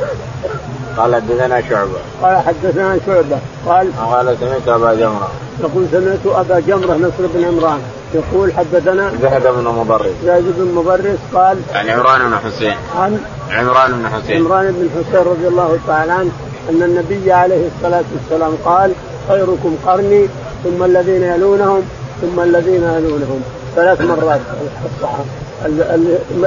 [0.96, 1.98] قال حدثنا شعبة.
[2.22, 3.38] قال حدثنا شعبة.
[3.66, 5.30] قال قال سمعت أبا جمرة.
[5.60, 7.82] يقول سمعت أبا جمرة نصر بن عمران.
[8.14, 12.76] يقول حدثنا زهد بن مبرز زهد بن مبرز قال عن عمران بن حسين.
[12.96, 13.18] عن
[13.50, 14.46] عمران بن حسين.
[14.46, 16.30] عمران بن حسين رضي الله تعالى عنه.
[16.70, 18.92] أن النبي عليه الصلاة والسلام قال
[19.28, 20.26] خيركم قرني
[20.64, 21.82] ثم الذين يلونهم
[22.22, 23.42] ثم الذين يلونهم.
[23.76, 24.40] ثلاث مرات.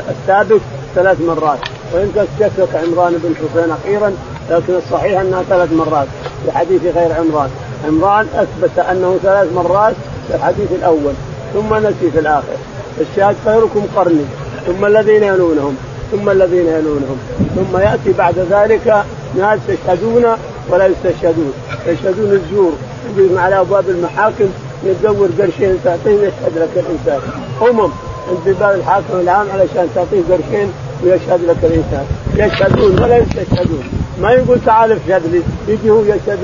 [0.10, 0.62] الثابت
[0.96, 1.60] ثلاث مرات.
[1.94, 4.12] وإن كشفك عمران بن حسين أخيرا
[4.50, 6.08] لكن الصحيح أنها ثلاث مرات
[6.46, 7.50] في حديث غير عمران.
[7.88, 9.96] عمران أثبت أنه ثلاث مرات
[10.28, 11.14] في الحديث الأول
[11.54, 12.58] ثم نسي في الآخر.
[13.02, 14.26] الشاهد خيركم قرني
[14.68, 15.76] ثم الذين يلونهم
[16.12, 17.18] ثم الذين يلونهم
[17.56, 19.04] ثم يأتي بعد ذلك
[19.38, 20.26] ناس يشهدون
[20.70, 21.54] ولا يستشهدون.
[21.88, 22.72] يشهدون الزور.
[23.18, 24.50] يجي على ابواب المحاكم
[24.84, 27.20] يدور قرشين تعطيه يشهد لك الإنسان.
[27.62, 27.92] أمم
[28.30, 30.72] عند باب الحاكم العام علشان تعطيه قرشين
[31.04, 32.06] ويشهد لك الإنسان.
[32.36, 33.84] يشهدون ولا يستشهدون.
[34.22, 35.42] ما يقول تعال اشهد لي.
[35.68, 36.40] يجي هو يشهد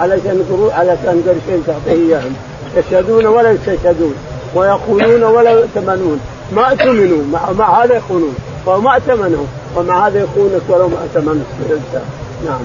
[0.00, 2.34] علشان علشان قرشين تعطيه إياهم.
[2.76, 4.14] يشهدون ولا يستشهدون.
[4.54, 6.20] ويقولون ولا يؤتمنون.
[6.52, 7.22] ما أؤتمنوا.
[7.32, 8.34] مع, مع هذا يخونون
[8.66, 12.02] وما ائتمنوا ومع هذا يخونك ولو ما الانسان
[12.46, 12.60] نعم.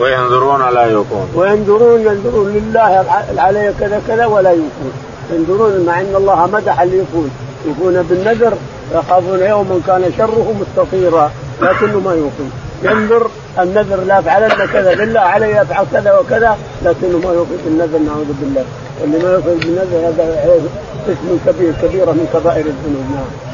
[0.00, 3.04] وينظرون لا يكون وينظرون ينظرون لله
[3.36, 4.92] علي كذا كذا ولا يكون
[5.32, 7.30] ينظرون مع إن الله مدح اللي يكون
[7.66, 8.52] يكون بالنذر
[8.94, 11.30] يخافون يوما كان شره مستطيرا
[11.62, 12.48] لكنه ما يوفي
[12.82, 18.32] ينذر النذر لا افعلن كذا لله علي أفعل كذا وكذا لكنه ما يوفي بالنذر نعوذ
[18.40, 18.64] بالله.
[19.00, 20.60] واللي ما يوفي بالنذر هذا
[21.08, 23.06] اسم كبير كبيرة من كبائر الذنوب.
[23.14, 23.47] نعم.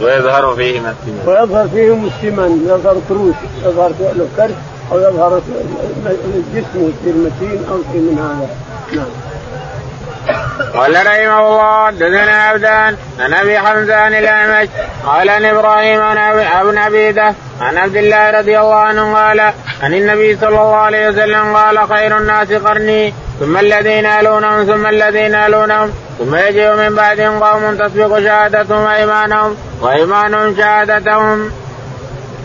[0.00, 4.54] ويظهر فيهم السمن ويظهر فيهم السمن يظهر كروش يظهر له كرش
[4.92, 5.42] أو يظهر
[6.54, 8.48] جسمه يصير متين أو شيء من هذا
[8.96, 9.06] نعم.
[10.74, 14.68] قال رحمه الله حدثنا عبدان عن أبي حمزة الأعمش
[15.06, 19.40] قال عن إبراهيم عن ابن عبيده عن عبد الله رضي الله عنه قال
[19.82, 23.14] عن النبي صلى الله عليه وسلم قال خير الناس قرني.
[23.40, 25.90] ثم الذين يلونهم ثم الذين يلونهم.
[26.18, 31.50] ثم يجيء من بعدهم قوم تسبق شهادتهم ايمانهم وإيمانهم شهادتهم.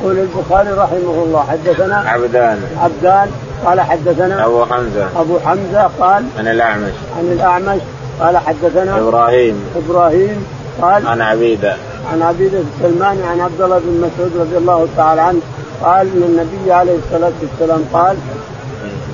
[0.01, 2.63] يقول البخاري رحمه الله حدثنا عبدان.
[2.81, 3.31] عبدان
[3.65, 5.21] قال حدثنا أبو حمزة.
[5.21, 6.93] أبو حمزة قال عن الأعمش.
[7.17, 7.81] عن الأعمش
[8.19, 9.65] قال حدثنا إبراهيم.
[9.85, 10.45] إبراهيم
[10.81, 11.75] قال عن عبيدة.
[12.13, 15.41] عن عبيدة السلماني عن عبد الله بن مسعود رضي الله تعالى عنه
[15.83, 18.17] قال إن النبي عليه الصلاة والسلام قال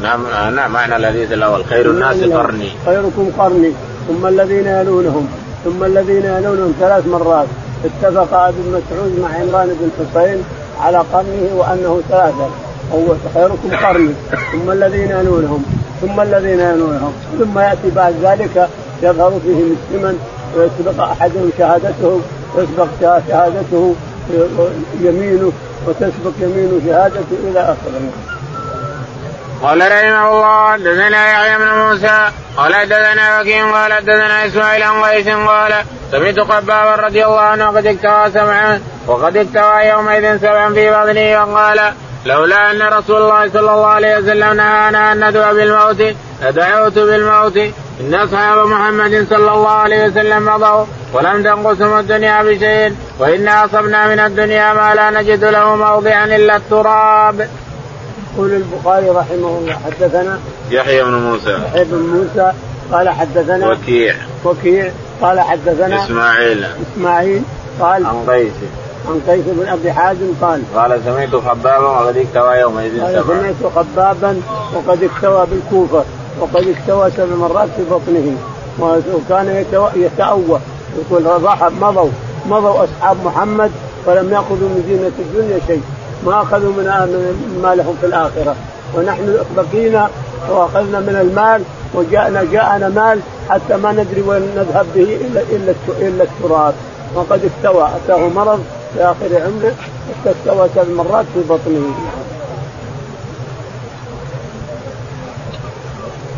[0.02, 2.70] نعم نعم معنى الحديث الأول خير الناس قرني.
[2.86, 3.72] خيركم قرني.
[4.08, 5.28] ثم الذين يلونهم
[5.66, 7.48] ثم الذين يلونهم ثلاث مرات.
[7.86, 10.44] اتفق ابن مسعود مع عمران بن حسين
[10.82, 12.50] على قرنه وأنه ثلاثة.
[12.94, 14.14] هو خيركم قرني.
[14.52, 15.66] ثم الذين يلونهم
[16.02, 17.14] ثم الذين يلونهم.
[17.40, 18.70] ثم يأتي بعد ذلك
[19.04, 20.20] يظهر فيهم السمن
[20.58, 22.22] ويسبق احدهم شهادته
[22.56, 22.88] ويسبق
[23.28, 23.96] شهادته
[25.02, 25.52] يمينه
[25.88, 28.37] وتسبق يمينه شهادته إلى آخره.
[29.62, 35.28] قال رحمه الله حدثنا يحيى بن موسى قال حدثنا وكيع قال حدثنا إسماعيل عن قيس
[35.28, 35.74] قال
[36.12, 41.94] سمعت قبابا رضي الله عنه قد اكتوى سمعا وقد اكتوى يومئذ سبعا في بطنه وقال
[42.26, 47.58] لولا أن رسول الله صلى الله عليه وسلم نهانا أن ندعو بالموت لدعوت بالموت
[48.02, 54.20] إن أصحاب محمد صلى الله عليه وسلم مضوا ولم تنقصهم الدنيا بشيء وإنا أصبنا من
[54.20, 57.50] الدنيا ما لا نجد له موضعا إلا التراب.
[58.38, 60.40] يقول البخاري رحمه الله حدثنا
[60.72, 61.52] يحيى بن موسى.
[61.52, 62.52] يحيى بن موسى
[62.92, 64.16] قال حدثنا وكيع.
[64.46, 66.66] وكيع قال حدثنا إسماعيل.
[66.94, 67.42] إسماعيل
[67.80, 68.52] قال عن قيس.
[69.10, 74.42] عن قيس بن أبي حازم قال قال سمعت خبابا وقد اكتوى يومئذ قال سمعت خبابا
[74.76, 76.04] وقد اكتوى بالكوفة
[76.40, 78.38] وقد اكتوى سبع مرات في بطنه
[79.14, 80.60] وكان يتأوى.
[80.98, 82.10] يقول راح مضوا
[82.46, 83.72] مضوا أصحاب محمد
[84.06, 85.82] ولم يأخذوا من زينة الدنيا شيء.
[86.26, 86.86] ما أخذوا من
[87.64, 88.56] ما لهم في الآخرة.
[88.96, 90.10] ونحن بقينا
[90.50, 91.62] وأخذنا من المال
[91.94, 96.74] وجاءنا جاءنا مال حتى ما ندري وين نذهب به الا إلا إلا التراب.
[97.16, 97.90] وقد استوى.
[97.96, 99.74] أتاه مرض في آخر عمره
[100.26, 101.96] استوى ثلاث مرات في بطنه.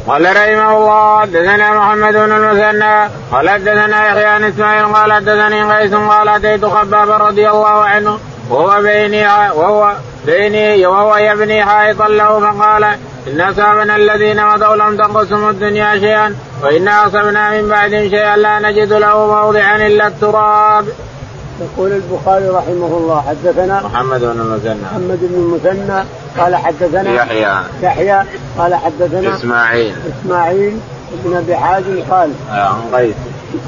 [0.07, 3.09] قال رحمه الله حدثنا محمد بن المثنى.
[3.31, 8.19] قال حدثنا يحيى بن إسماعيل قال حدثني قيس قال أتيت خباب رضي الله عنه.
[8.49, 9.93] وهو بيني وهو
[10.25, 12.83] بيني وهو يبني حائطا له فقال
[13.27, 18.93] إن أصابنا الذين مضوا لم تنقصهم الدنيا شيئا وانا أصبنا من بعدهم شيئا لا نجد
[18.93, 20.85] له موضعا إلا التراب.
[21.61, 24.81] يقول البخاري رحمه الله حدثنا محمد بن المثنى.
[24.81, 26.03] محمد بن المثنى
[26.37, 27.55] قال حدثنا يحيى.
[27.83, 28.23] يحيى
[28.57, 29.95] قال حدثنا إسماعيل.
[30.23, 30.79] إسماعيل
[31.25, 33.15] بن أبي حازم قال عن قيس.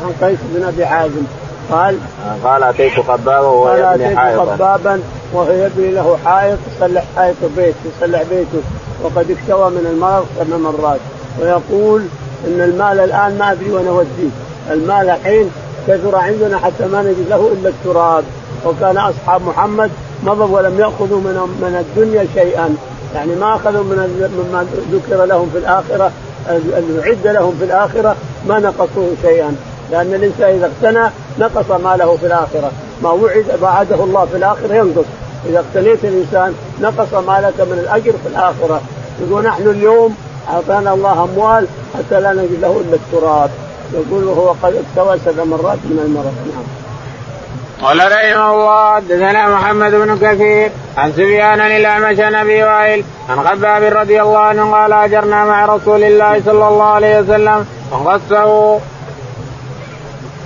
[0.04, 1.24] عن قيس بن أبي حازم.
[1.72, 1.98] قال
[2.44, 4.56] قال أتيت خبابا وهو يبني حائطا.
[4.56, 5.02] خبابا
[5.34, 8.62] وهو يبني له حائط يصلح حائط بيت يصلح بيته.
[9.04, 11.00] وقد اكتوى من المرض ثمان مرات.
[11.42, 12.02] ويقول
[12.48, 14.30] إن المال الآن ما أدري وين أوديه.
[14.72, 15.52] المال الحين
[15.88, 18.24] كثر عندنا حتى ما نجد له إلا التراب.
[18.66, 19.92] وكان أصحاب محمد
[20.24, 22.76] مضوا ولم يأخذوا من من الدنيا شيئا.
[23.16, 26.12] يعني ما أخذوا من مما ذكر لهم في الآخرة
[27.06, 28.16] يعد لهم في الآخرة
[28.48, 29.56] ما نقصوه شيئا.
[29.92, 32.72] لأن الإنسان إذا اقتنى نقص ماله في الآخرة.
[33.04, 35.06] ما وعد وعده الله في الآخرة ينقص.
[35.50, 38.82] إذا اقتنيت الإنسان نقص مالك من الأجر في الآخرة.
[39.22, 40.16] يقول نحن اليوم
[40.50, 43.50] أعطانا الله أموال حتى لا نجد له إلا التراب.
[43.94, 46.34] يقول وهو قد اكتوى سبع مرات من المرض.
[46.54, 46.82] نعم.
[47.82, 53.84] قال رحمه الله حدثنا محمد بن كثير عن سفيان الأعمش عن أبي وائل عن خباب
[53.84, 58.80] رضي الله عنه قال أجرنا مع رسول الله صلى الله عليه وسلم وقصه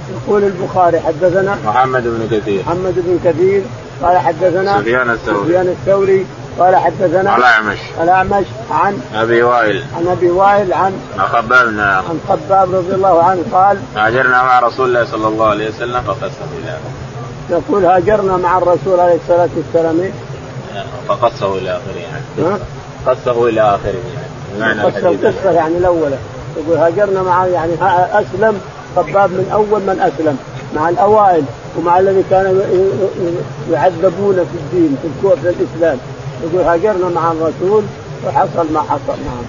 [0.09, 2.61] يقول البخاري حدثنا محمد بن كثير.
[2.61, 3.61] محمد بن كثير
[4.03, 5.45] قال حدثنا سفيان الثوري.
[5.45, 6.25] سفيان الثوري
[6.59, 7.77] قال حدثنا الأعمش.
[8.03, 9.83] الأعمش عن أبي وائل.
[9.97, 14.59] عن أبي وائل عن عن خباب بن عن خباب رضي الله عنه قال هاجرنا مع
[14.59, 16.77] رسول الله صلى الله عليه وسلم فقسم إلى
[17.49, 20.11] يقول هاجرنا مع الرسول عليه الصلاة والسلام؟
[21.07, 22.57] فقصه إلى آخره يعني؟
[23.07, 23.93] قصه إلى آخره
[24.59, 24.81] يعني.
[24.81, 26.17] قصة القصة يعني الأولى.
[26.57, 27.73] يقول هاجرنا مع يعني
[28.13, 28.61] أسلم
[28.95, 30.37] خباب من أول من أسلم
[30.75, 31.43] مع الأوائل
[31.77, 32.61] ومع الذي كانوا
[33.71, 35.97] يعذبون في الدين في في الإسلام
[36.43, 37.83] يقول هاجرنا مع الرسول
[38.27, 39.45] وحصل ما حصل نعم.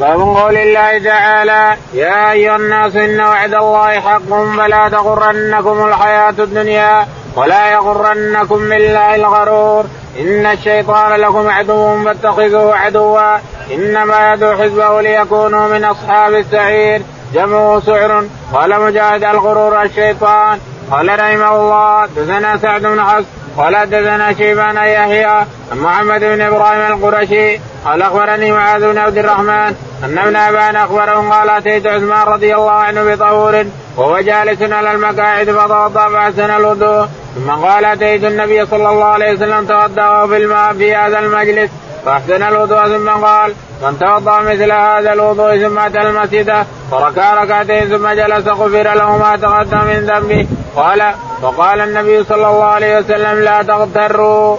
[0.00, 7.06] باب قول الله تعالى يا أيها الناس إن وعد الله حق فلا تغرنكم الحياة الدنيا
[7.36, 9.84] ولا يغرنكم بالله الغرور
[10.20, 13.38] إن الشيطان لكم عدو فاتخذوه عدوا.
[13.70, 17.02] إنما يدعو حزبه ليكونوا من أصحاب السعير.
[17.34, 20.58] جمعه سعر قال مجاهد الغرور الشيطان.
[20.90, 23.24] قال رحمه الله دثنا سعد بن حفص
[23.56, 27.58] قال دثنا شيبان يحيى محمد بن إبراهيم القرشي.
[27.84, 29.74] قال أخبرني معاذ بن عبد الرحمن.
[30.04, 33.64] أن ابن أبان أخبره قال أتيت عثمان رضي الله عنه بطهور
[33.96, 37.06] وهو جالس على المقاعد فتوضا فأحسن الوضوء.
[37.34, 41.70] ثم قال أتيت النبي صلى الله عليه وسلم توضأ في الماء في هذا المجلس
[42.04, 48.08] فأحسن الوضوء ثم قال من توضأ مثل هذا الوضوء ثم أتى المسجد فركع ركعتين ثم
[48.08, 53.62] جلس غفر له ما تقدم من ذنبه قال وقال النبي صلى الله عليه وسلم لا
[53.62, 54.56] تغتروا.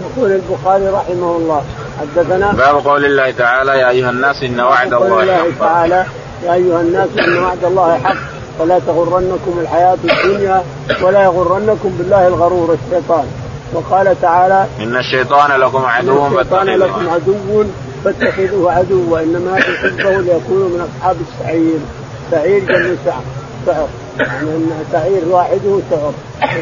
[0.00, 1.64] يقول البخاري رحمه الله
[2.00, 5.58] حدثنا باب قول الله تعالى يا أيها الناس إن وعد الله حق.
[5.60, 6.04] تعالى
[6.44, 10.62] يا أيها الناس إن وعد الله حق فلا تغرنكم الحياة الدنيا
[11.02, 13.26] ولا يغرنكم بالله الغرور الشيطان.
[13.74, 17.64] وقال تعالى إن الشيطان لكم عدو الشيطان لكم عدو
[18.04, 21.78] فاتخذوه عدوا وإنما تحبه ليكونوا من أصحاب السعير.
[22.30, 23.22] سعير جمع سعر
[23.66, 23.88] سعر.
[24.18, 26.12] يعني سعير واحدة سعر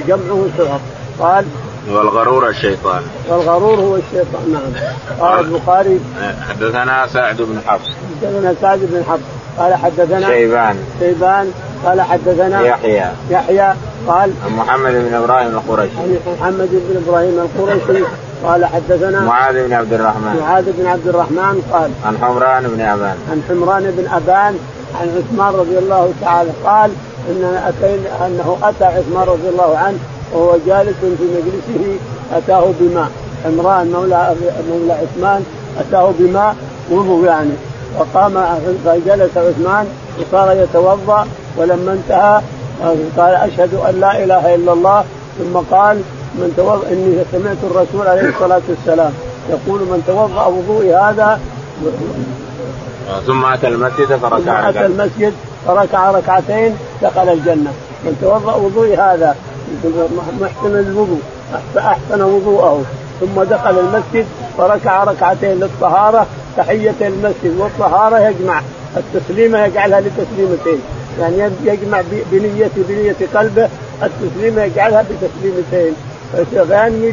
[0.09, 0.81] جمعه سعر.
[1.21, 1.45] قال
[1.91, 3.03] والغرور الشيطان.
[3.29, 4.85] والغرور هو الشيطان نعم.
[5.21, 6.01] قال البخاري
[6.49, 7.89] حدثنا سعد بن حفص.
[8.23, 9.40] حدثنا سعد بن حفص.
[9.61, 10.77] قال حدثنا شيبان.
[11.01, 11.53] شيبان.
[11.85, 13.05] قال حدثنا يحيى.
[13.31, 13.75] يحيى.
[14.09, 18.05] قال عن محمد بن إبراهيم القرشي عن محمد بن إبراهيم القرشي
[18.45, 20.37] قال حدثنا معاذ بن عبد الرحمن.
[20.41, 23.17] معاذ بن عبد الرحمن قال عن حمران بن أبان.
[23.31, 24.59] عن حمران بن أبان
[25.01, 26.91] عن عثمان رضي الله تعالى قال
[27.31, 29.99] إن أتينا أنه أتى عثمان رضي الله عنه
[30.33, 31.99] وهو جالس في مجلسه
[32.33, 33.11] أتاه بماء.
[33.47, 34.35] عمران مولى
[34.71, 35.45] مولى عثمان
[35.81, 36.57] أتاه بماء.
[36.91, 37.51] وضوء يعني
[37.99, 38.45] وقام
[38.85, 39.87] فجلس عثمان
[40.21, 41.27] وصار يتوضأ
[41.57, 42.41] ولما انتهى
[43.17, 45.05] قال أشهد أن لا إله إلا الله
[45.39, 46.03] ثم قال
[46.35, 49.13] من توضأ إني سمعت الرسول عليه الصلاة والسلام
[49.51, 51.41] يقول من توضأ وضوئي هذا
[53.27, 55.33] ثم أتى المسجد فركع أتى المسجد
[55.67, 57.73] فركع ركعتين دخل الجنة.
[58.05, 59.37] من توضأ وضوئي هذا
[60.41, 61.21] محسن الوضوء
[61.79, 62.83] أحسن وضوءه.
[63.21, 64.27] ثم دخل المسجد
[64.59, 68.63] فركع ركعتين للطهارة تحية المسجد والطهارة يجمع
[68.97, 70.81] التسليمه يجعلها لتسليمتين.
[71.21, 72.03] يعني يجمع
[72.33, 73.69] بنية بنية قلبه
[74.03, 75.95] التسليمة يجعلها بتسليمتين.
[76.51, 77.13] فينوي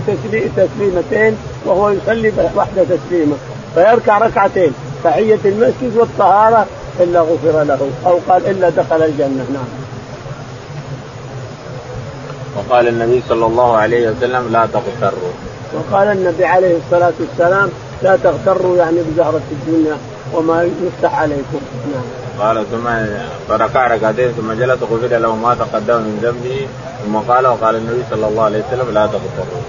[0.58, 3.36] تسليمتين وهو يصلي وحده تسليمة.
[3.76, 4.72] فيركع ركعتين
[5.04, 6.66] تحية المسجد والطهارة
[7.00, 9.46] إلا غفر له أو قال إلا دخل الجنة.
[9.54, 9.68] نعم.
[12.58, 15.32] وقال النبي صلى الله عليه وسلم لا تغتروا
[15.78, 17.70] وقال النبي عليه الصلاة والسلام
[18.04, 19.98] لا تغتروا يعني بزهرة الدنيا
[20.34, 21.60] وما يفتح عليكم.
[21.94, 22.04] نعم.
[22.40, 22.88] قال ثم
[23.50, 26.68] فركع ركعتين ثم جلس غفر له ما تقدم من ذنبه
[27.06, 29.62] ثم قال وقال النبي صلى الله عليه وسلم لا تغتروا.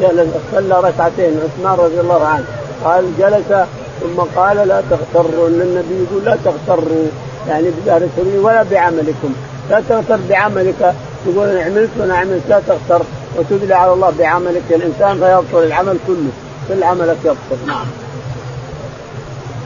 [0.00, 2.44] جلس صلى ركعتين عثمان رضي الله عنه
[2.84, 3.50] قال جلس
[4.00, 5.48] ثم قال لا تغتروا.
[5.48, 7.06] إن النبي يقول لا تغتروا
[7.48, 9.34] يعني بزهرة ولا بعملكم.
[9.70, 13.04] لا تغتر بعملك تقول أنا عملت وأنا عملت لا تغتر
[13.36, 14.62] وتدلي على الله بعملك.
[14.70, 16.30] الإنسان فيبطل العمل كله
[16.68, 17.86] كل عملك يبطل نعم.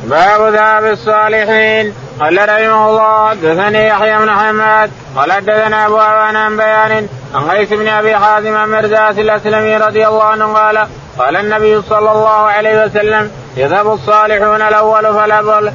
[0.05, 1.95] باب ذهب الصالحين.
[2.21, 7.69] قال رحمه الله حدثني يحيى بن حماد قال حدثنا أبو عوان عن بيان عن قيس
[7.69, 10.87] بن أبي حازم عن مرزاس الأسلمي رضي الله عنه قال
[11.19, 15.73] قال النبي صلى الله عليه وسلم يذهب الصالحون الأول فالاول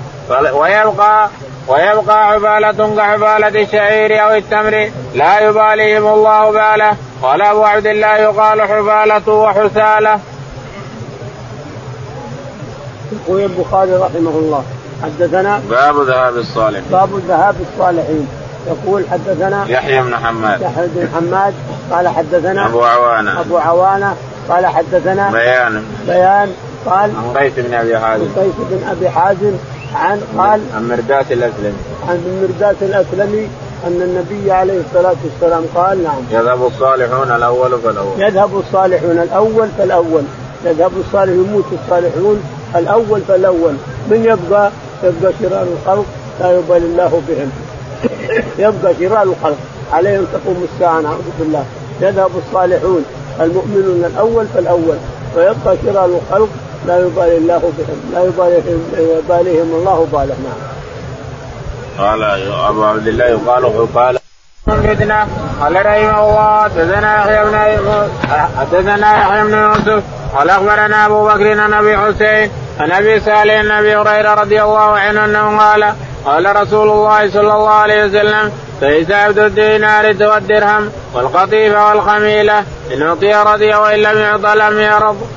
[0.54, 1.30] ويبقى
[1.68, 6.96] ويبقى عبالة كعبالة الشعير أو التمر لا يباليهم الله باله.
[7.22, 10.20] قال أبو عبد الله يقال حبالة وحسالة.
[13.12, 14.64] يقول البخاري رحمه الله
[15.04, 16.84] حدثنا باب ذهاب الصالحين.
[16.92, 18.28] باب ذهاب الصالحين.
[18.68, 20.62] يقول حدثنا يحيى بن حماد.
[20.62, 21.54] يحيى بن حماد
[21.92, 23.42] قال حدثنا أبو عوانة.
[23.42, 24.16] أبو عوانة
[24.50, 25.86] قال حدثنا بيان.
[26.08, 26.54] بيان
[26.86, 28.30] قال عن قيس بن أبي حازم.
[28.36, 29.54] قيس بن أبي حازم
[29.96, 31.78] عن قال عن مرداس الاسلمي
[32.10, 33.48] عن مرداس الاسلمي
[33.88, 36.24] أن النبي عليه الصلاة والسلام قال نعم.
[36.32, 40.24] يذهب الصالحون الأول فالاول يذهب الصالحون الأول فالأول.
[40.66, 42.44] يذهب الصالحون يموت الصالحون
[42.76, 43.74] الأول فالأول.
[44.10, 44.72] من يبقى؟
[45.04, 46.06] يبقى شرار الخلق
[46.40, 47.52] لا يبالي الله بهم.
[48.60, 49.58] يبقى شرار الخلق.
[49.94, 51.66] عليهم تقوم الساعة نعوذ بالله.
[52.02, 53.06] يذهب الصالحون
[53.42, 54.98] المؤمنون الأول فالأول.
[55.36, 56.50] ويبقى شرار الخلق
[56.88, 60.62] لا يبالي الله بهم لا يباليهم يباليهم الله باله نعم.
[62.00, 62.24] قال
[62.70, 64.20] أبو عبد الله يقال قال
[64.68, 65.28] فتنة
[65.62, 68.10] قال رحمه الله حدثنا يحيى بن
[68.58, 70.04] حدثنا يحيى بن يوسف
[70.36, 75.00] قال أخبرنا أبو بكر عن أبي حسين عن أبي سالم عن أبي هريرة رضي الله
[75.00, 75.94] عنه أنه قال
[76.26, 82.64] قال رسول الله صلى الله عليه وسلم ليس عبد الدينار والدرهم والقطيفه والخميلة
[82.94, 85.28] إن أعطي رضي وإن لم يعط لم يرض.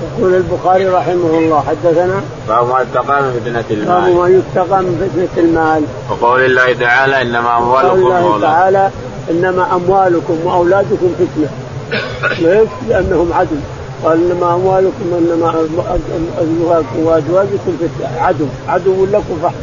[0.00, 3.86] يقول البخاري رحمه الله حدثنا باب ما يتقى من فتنة المال.
[3.86, 5.82] باب ما يتقى من فتنة المال.
[6.10, 8.90] وقول الله تعالى إنما أموالكم قول الله تعالى
[9.30, 11.48] إنما أموالكم وأولادكم فتنة.
[12.40, 13.56] ليش؟ لأنهم عدو
[14.04, 15.48] قال إنما أموالكم انما
[16.38, 18.20] أزواجكم وأزواجكم فتنة.
[18.20, 18.46] عدو.
[18.68, 19.54] عدو لكم فحم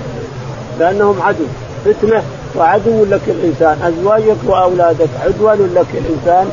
[0.80, 1.46] لأنهم عدو.
[1.86, 2.24] فتنة
[2.56, 3.78] وعدو لك الإنسان.
[3.84, 6.48] أزواجك وأولادك عدوان لك الإنسان.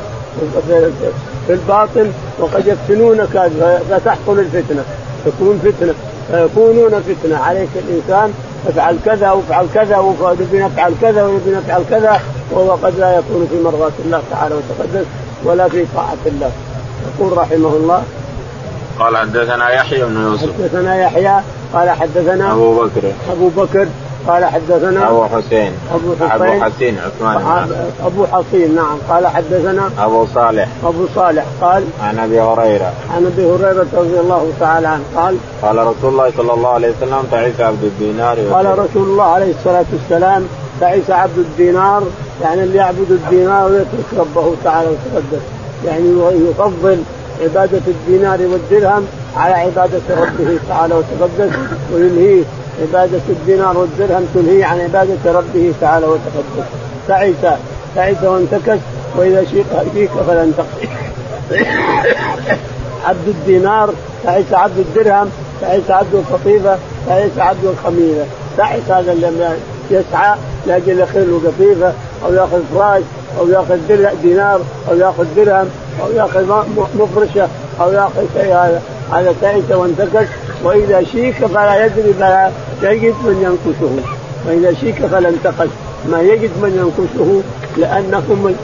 [1.47, 3.51] في الباطل وقد يفتنونك
[3.91, 4.83] فتحصل الفتنة
[5.25, 5.95] تكون فتنة
[6.31, 7.39] فيكونون فتنة.
[7.39, 8.33] عليك الإنسان
[8.69, 13.63] افعل كذا وافعل كذا ونبي نفعل كذا ونبي نفعل كذا وهو قد لا يكون في
[13.65, 15.07] مرضاة الله تعالى وتقدس
[15.45, 16.51] ولا في طاعة الله.
[17.19, 18.03] يقول رحمه الله
[18.99, 20.49] قال حدثنا يحيى بن يوسف.
[20.63, 21.41] حدثنا يحيى
[21.75, 23.13] قال حدثنا أبو بكر.
[23.33, 23.87] أبو بكر
[24.29, 25.73] قال حدثنا أبو حسين.
[25.95, 26.31] أبو حسين.
[26.33, 27.69] أبو حسين عثمان
[28.07, 28.99] أبو حسين نعم.
[29.09, 30.69] قال حدثنا أبو صالح.
[30.85, 32.93] أبو صالح قال عن أبي هريرة.
[33.17, 37.23] عن أبي هريرة رضي الله تعالى عنه قال قال رسول الله صلى الله عليه وسلم
[37.31, 40.47] تعيس عبد الدينار قال رسول الله عليه الصلاة والسلام
[40.81, 42.03] تعيس عبد الدينار
[42.43, 45.43] يعني اللي يعبد الدينار ويترك ربه تعالى وتقدس.
[45.87, 46.09] يعني
[46.51, 47.03] يفضل
[47.43, 49.07] عبادة الدينار والدرهم
[49.37, 51.57] على عبادة ربه تعالى وتقدس
[51.95, 52.43] وينهيه
[52.83, 56.69] عبادة الدينار والدرهم تنهي عن عبادة ربه تعالى وتقدس
[57.09, 57.35] تعس
[57.97, 58.79] تعس وانتكس
[59.17, 60.67] وإذا شيك فيك فلا انتقص
[63.09, 63.91] عبد الدينار
[64.25, 68.27] تعس عبد الدرهم تعس عبد القطيفة تعس عبد الخميلة.
[68.57, 69.57] تعس هذا اللي
[69.91, 71.93] يسعى لأجل ياخذ له قطيفة
[72.25, 73.03] أو يأخذ فراش
[73.39, 73.79] أو يأخذ
[74.23, 74.61] دينار
[74.91, 75.69] أو يأخذ درهم
[76.03, 76.65] أو يأخذ
[76.99, 77.49] مفرشة
[77.81, 78.83] أو يأخذ شيء هذا.
[79.13, 80.29] هذا تعس وانتكس
[80.65, 82.51] وإذا شيك فلا يدري فلا
[82.83, 84.03] يجد من ينكشه
[84.47, 85.69] وإذا شيك فلا انتقش
[86.09, 87.43] ما يجد من ينكشه
[87.77, 88.55] لأنه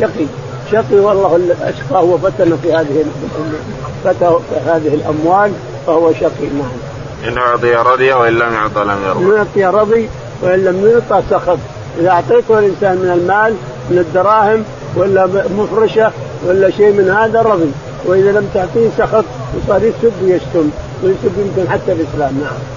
[0.00, 0.26] شقي
[0.72, 3.04] شقي والله اشقاه وفتن في هذه
[4.04, 5.52] فتن في هذه الأموال
[5.86, 7.28] فهو شقي نعم.
[7.28, 9.24] إن أعطي رضي وإن لم يعطى لم يرضى.
[9.24, 10.08] إن أعطي رضي
[10.42, 11.58] وإن لم يعطى سخط.
[12.00, 13.54] إذا أعطيته الإنسان من المال
[13.90, 14.64] من الدراهم
[14.96, 15.28] ولا
[15.58, 16.10] مفرشة
[16.46, 17.70] ولا شيء من هذا رضي
[18.04, 19.24] وإذا لم تعطيه سخط
[19.56, 20.70] وصار يسب ويشتم
[21.02, 22.76] ويسب يمكن حتى الإسلام نعم.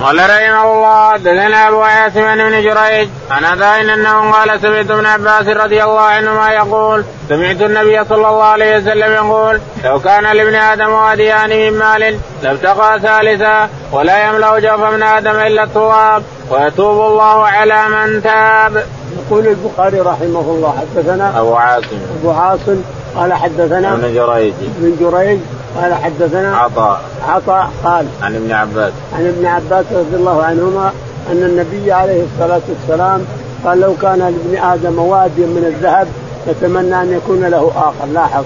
[0.00, 5.48] قال رحمه الله حدثنا أبو عاصم بن جريج عن ابا أنه قال سمعت ابن عباس
[5.48, 10.92] رضي الله عنهما يقول سمعت النبي صلى الله عليه وسلم يقول لو كان لابن آدم
[10.92, 17.88] واديان من مال لابتقى ثالثا ولا يملأ جوف ابن آدم إلا التراب ويتوب الله على
[17.88, 18.84] من تاب.
[19.18, 22.82] يقول البخاري رحمه الله حدثنا أبو عاصم أبو عاصم
[23.20, 24.52] قال حدثنا ابن جريج.
[24.78, 25.38] ابن جريج
[25.82, 27.00] قال حدثنا عطاء.
[27.28, 28.92] عطاء قال عن ابن عباس.
[29.18, 30.92] عن ابن عباس رضي الله عنهما
[31.32, 33.24] أن النبي عليه الصلاة والسلام
[33.64, 36.08] قال لو كان لابن آدم وادي من الذهب
[36.46, 38.12] يتمنى أن يكون له آخر.
[38.12, 38.44] لاحظ.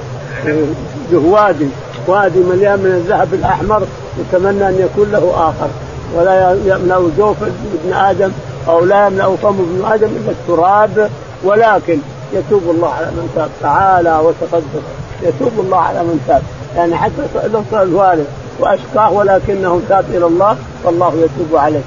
[1.12, 1.68] له وادي
[2.07, 3.87] وادي مليان من الذهب الأحمر
[4.18, 5.68] يتمنى أن يكون له آخر.
[6.16, 7.37] ولا يملأ جوف
[7.85, 8.31] ابن آدم
[8.68, 11.11] أو لا يملأ فم ابن آدم إلا التراب.
[11.45, 11.99] ولكن
[12.35, 13.51] يتوب الله على من تاب.
[13.62, 14.82] تعالى وتقدم
[15.22, 16.43] يتوب الله على من تاب.
[16.76, 18.26] يعني حتى لو صار الوالد
[18.61, 21.82] وأشقاه ولكنه تاب إلى الله فالله يتوب عليه.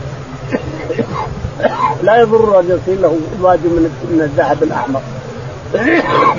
[2.04, 5.02] لا يضر أن يصير له وادي من من الذهب الأحمر.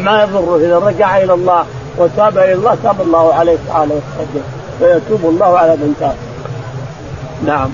[0.05, 1.65] ما يضره إذا رجع إلى الله
[1.99, 4.43] وتاب إلى الله تاب الله عليه تعالى وتقدم
[4.79, 6.15] فيتوب الله على من تاب.
[7.47, 7.71] نعم.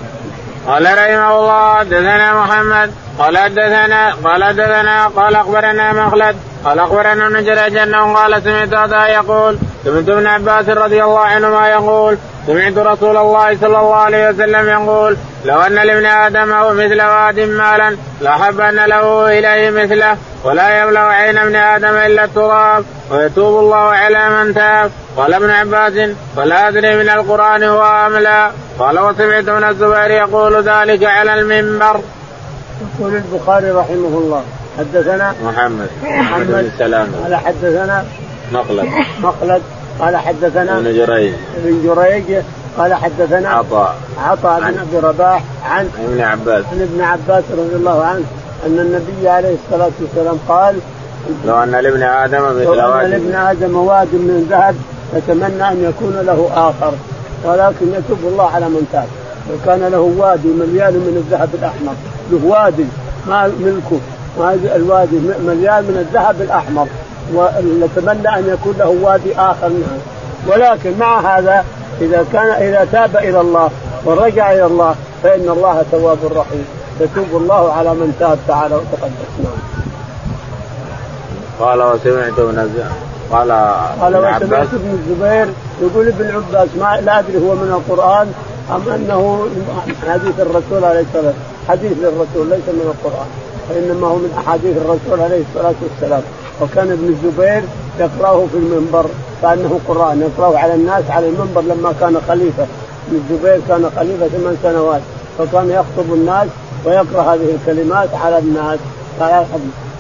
[0.66, 6.36] قال رحمه الله حدثنا محمد قال حدثنا قال حدثنا قال أخبرنا مخلد.
[6.64, 11.68] قال أخبرنا ابن جريج أنه قال سمعت هذا يقول سمعت ابن عباس رضي الله عنهما
[11.68, 17.40] يقول سمعت رسول الله صلى الله عليه وسلم يقول لو أن لابن آدم مثل واد
[17.40, 23.76] مالا لأحب أن له إليه مثله ولا يبلغ عين ابن آدم إلا التراب ويتوب الله
[23.76, 24.90] على من تاب.
[25.16, 28.50] قال ابن عباس فلا أدري من القرآن هو أم لا.
[28.78, 32.00] قال وسمعت ابن الزبير يقول ذلك على المنبر.
[32.82, 34.42] يقول البخاري رحمه الله
[34.78, 38.04] حدثنا محمد محمد بن سلام قال حدثنا
[38.52, 38.88] مخلد
[39.22, 39.62] مخلد
[40.00, 41.32] قال حدثنا ابن جريج.
[41.56, 42.42] ابن جريج
[42.78, 43.94] قال حدثنا عطاء.
[44.18, 46.64] عطاء بن ابي رباح عن ابن عباس.
[46.72, 48.24] عن ابن عباس رضي الله عنه
[48.66, 50.78] أن النبي عليه الصلاة والسلام قال
[51.46, 53.04] لو أن لابن آدم مثل لو واد.
[53.04, 54.76] ان لابن آدم واد من ذهب
[55.16, 56.94] يتمنى أن يكون له آخر
[57.44, 59.08] ولكن يتوب الله على من تاب
[59.50, 61.94] لو كان له وادي مليان من الذهب الأحمر.
[62.30, 62.84] له وادي
[63.26, 64.00] ما ملكه
[64.38, 65.16] ما الوادي
[65.46, 66.86] مليان من الذهب الأحمر
[67.34, 69.98] ونتمنى أن يكون له وادي آخر منه
[70.46, 71.64] ولكن مع هذا
[72.00, 73.70] إذا كان إذا تاب إلى الله
[74.04, 76.64] ورجع إلى الله فإن الله تواب رحيم.
[77.00, 79.30] يتوب الله على من تاب تعالى وتقدس.
[79.44, 79.52] نعم.
[81.60, 82.68] قال وسمعت ابن
[83.32, 83.50] قال
[84.00, 84.42] قال وسمعت
[84.74, 85.48] ابن الزبير
[85.82, 88.32] يقول ابن عباس ما لا أدري هو من القرآن
[88.70, 89.46] أم أنه
[90.08, 91.34] حديث الرسول عليه الصلاة
[91.68, 93.30] حديث للرسول ليس من القرآن
[93.70, 96.22] وإنما هو من أحاديث الرسول عليه الصلاة والسلام.
[96.62, 97.62] وكان ابن الزبير
[98.00, 99.06] يقرأه في المنبر
[99.42, 102.66] كانه قرآن يقرأه على الناس على المنبر لما كان خليفة.
[103.08, 105.00] ابن الزبير كان خليفة ثمان سنوات
[105.38, 106.48] فكان يخطب الناس
[106.84, 108.78] ويقرأ هذه الكلمات على الناس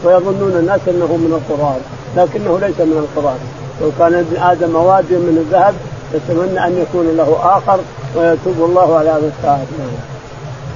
[0.04, 1.80] ويظنون الناس أنه من القرآن
[2.16, 3.38] لكنه ليس من القرآن.
[3.80, 5.74] لو كان ابن آدم وادي من الذهب
[6.14, 7.78] يتمنى أن يكون له آخر
[8.16, 9.66] ويتوب الله على هذا الساعة.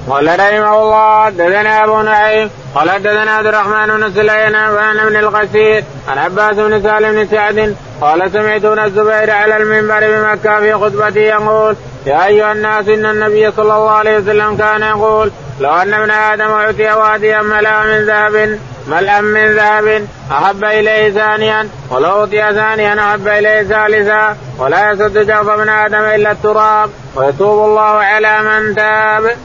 [0.09, 5.83] قال رحمه الله حدثنا أبو نعيم قال حدثنا عبد الرحمن بن سليمان عن بن القسير
[6.07, 11.21] عن عباس بن سالم بن سعد قال سمعت ابن الزبير على المنبر بمكة في خطبته
[11.21, 16.11] يقول يا أيها الناس إن النبي صلى الله عليه وسلم كان يقول لو أن ابن
[16.11, 23.09] آدم أعطي واديا ملأ من ذهب ملأ من ذهب أحب إليه ثانيا ولو أوتي ثانيا
[23.09, 29.35] أحب إليه ثالثا ولا يسد جوف ابن آدم إلا التراب ويتوب الله على من تاب.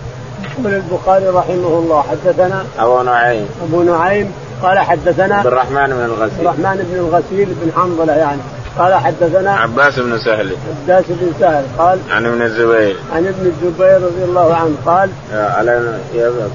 [0.58, 2.02] يقول البخاري رحمه الله.
[2.02, 3.46] حدثنا أبو نعيم.
[3.68, 4.32] أبو نعيم
[4.62, 6.40] قال حدثنا عبد الرحمن بن الغسيل.
[6.40, 8.40] الرحمن بن الغسيل بن حنظلة يعني.
[8.78, 10.56] قال حدثنا عباس بن سهل.
[10.84, 12.96] عباس بن سهل قال عن ابن الزبير.
[13.14, 15.98] عن ابن الزبير رضي الله عنه قال على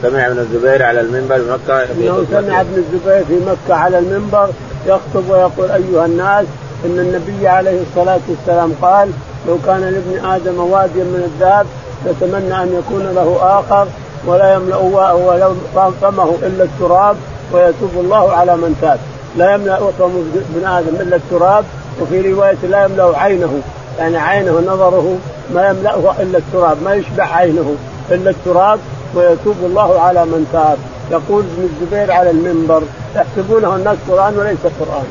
[0.01, 1.83] سمع ابن الزبير على المنبر في مكة.
[1.83, 4.49] إنه سمع ابن الزبير في مكة على المنبر
[4.87, 6.45] يخطب ويقول أيها الناس
[6.85, 9.11] إن النبي عليه الصلاة والسلام قال
[9.47, 11.65] لو كان لابن آدم واديا من الذهب
[12.05, 13.87] يتمنى أن يكون له آخر
[14.27, 17.15] ولا يملأ فمه إلا التراب
[17.53, 18.99] ويتوب الله على من تاب.
[19.37, 21.65] لا يملأ فم ابن آدم إلا التراب
[22.01, 23.61] وفي رواية لا يملأ عينه
[23.99, 25.17] يعني عينه نظره
[25.53, 27.75] ما يملأه إلا التراب ما يشبع عينه
[28.11, 28.79] إلا التراب
[29.15, 30.77] ويتوب الله على من تاب.
[31.11, 32.81] يقول ابن الزبير على المنبر
[33.15, 35.05] يحسبونه الناس قرآن وليس قرآن.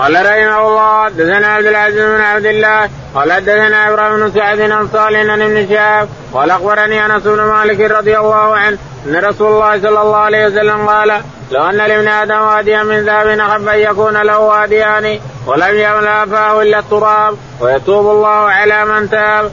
[0.00, 4.88] قال رحمه الله حدثنا عبد العزيز بن عبد الله قال حدثنا إبراهيم بن سعد عن
[4.92, 10.02] صالح ابن شهاب قال أخبرني أنس بن مالك رضي الله عنه أن رسول الله صلى
[10.02, 14.38] الله عليه وسلم قال لو أن لابن آدم واديا من ذهب احب أن يكون له
[14.38, 19.50] واديان ولم يملأ فاه إلا التراب ويتوب الله على من تاب.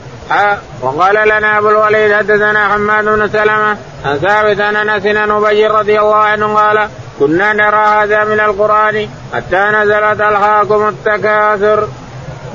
[0.82, 6.00] وقال لنا أبو الوليد حدثنا حماد بن سلمة عن ثابت ان أنس بن أبي رضي
[6.00, 6.88] الله عنه قال
[7.18, 11.88] كنا نرى هذا من القرآن حتى نزلت الهاكم التكاثر.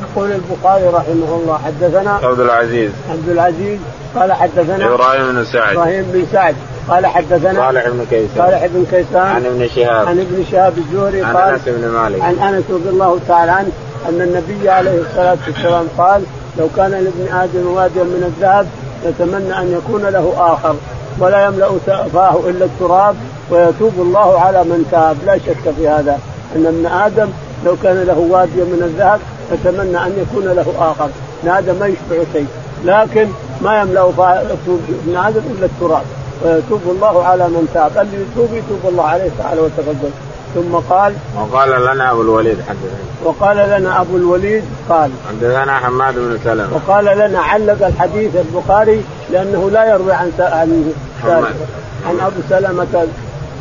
[0.01, 2.91] يقول البخاري رحمه الله حدثنا عبد العزيز.
[3.09, 3.79] عبد العزيز
[4.15, 5.73] قال حدثنا إبراهيم بن سعد.
[5.73, 6.55] إبراهيم بن سعد
[6.89, 8.37] قال حدثنا صالح بن كيسان.
[8.37, 10.07] صالح بن كيسان عن ابن شهاب.
[10.07, 12.21] عن ابن شهاب الزهري عن قال أنس بن مالك.
[12.21, 13.71] عن أنس رضي الله تعالى عنه
[14.09, 16.23] أن النبي عليه الصلاة والسلام قال
[16.59, 18.67] لو كان لابن آدم واديا من الذهب
[19.05, 20.75] يتمنى أن يكون له آخر
[21.19, 21.69] ولا يملأ
[22.13, 23.15] فاه إلا التراب
[23.49, 25.17] ويتوب الله على من تاب.
[25.25, 26.19] لا شك في هذا
[26.55, 27.29] أن ابن آدم
[27.65, 29.19] لو كان له واديا من الذهب
[29.51, 31.09] يتمنى أن يكون له آخر.
[31.43, 32.47] ابن آدم ما يشبع شيء.
[32.85, 33.27] لكن
[33.61, 36.03] ما يملأ ابن آدم إلا التراب.
[36.45, 37.97] ويتوب الله على من تاب.
[37.97, 40.09] اللي يتوب يتوب الله عليه تعالى وتقدم.
[40.55, 43.03] ثم قال وقال لنا أبو الوليد حدثنا.
[43.23, 46.67] وقال لنا أبو الوليد قال حدثنا حماد بن سلمة.
[46.75, 50.93] وقال لنا علق الحديث البخاري لأنه لا يروي عن عن
[52.07, 53.07] عن أبو سلمة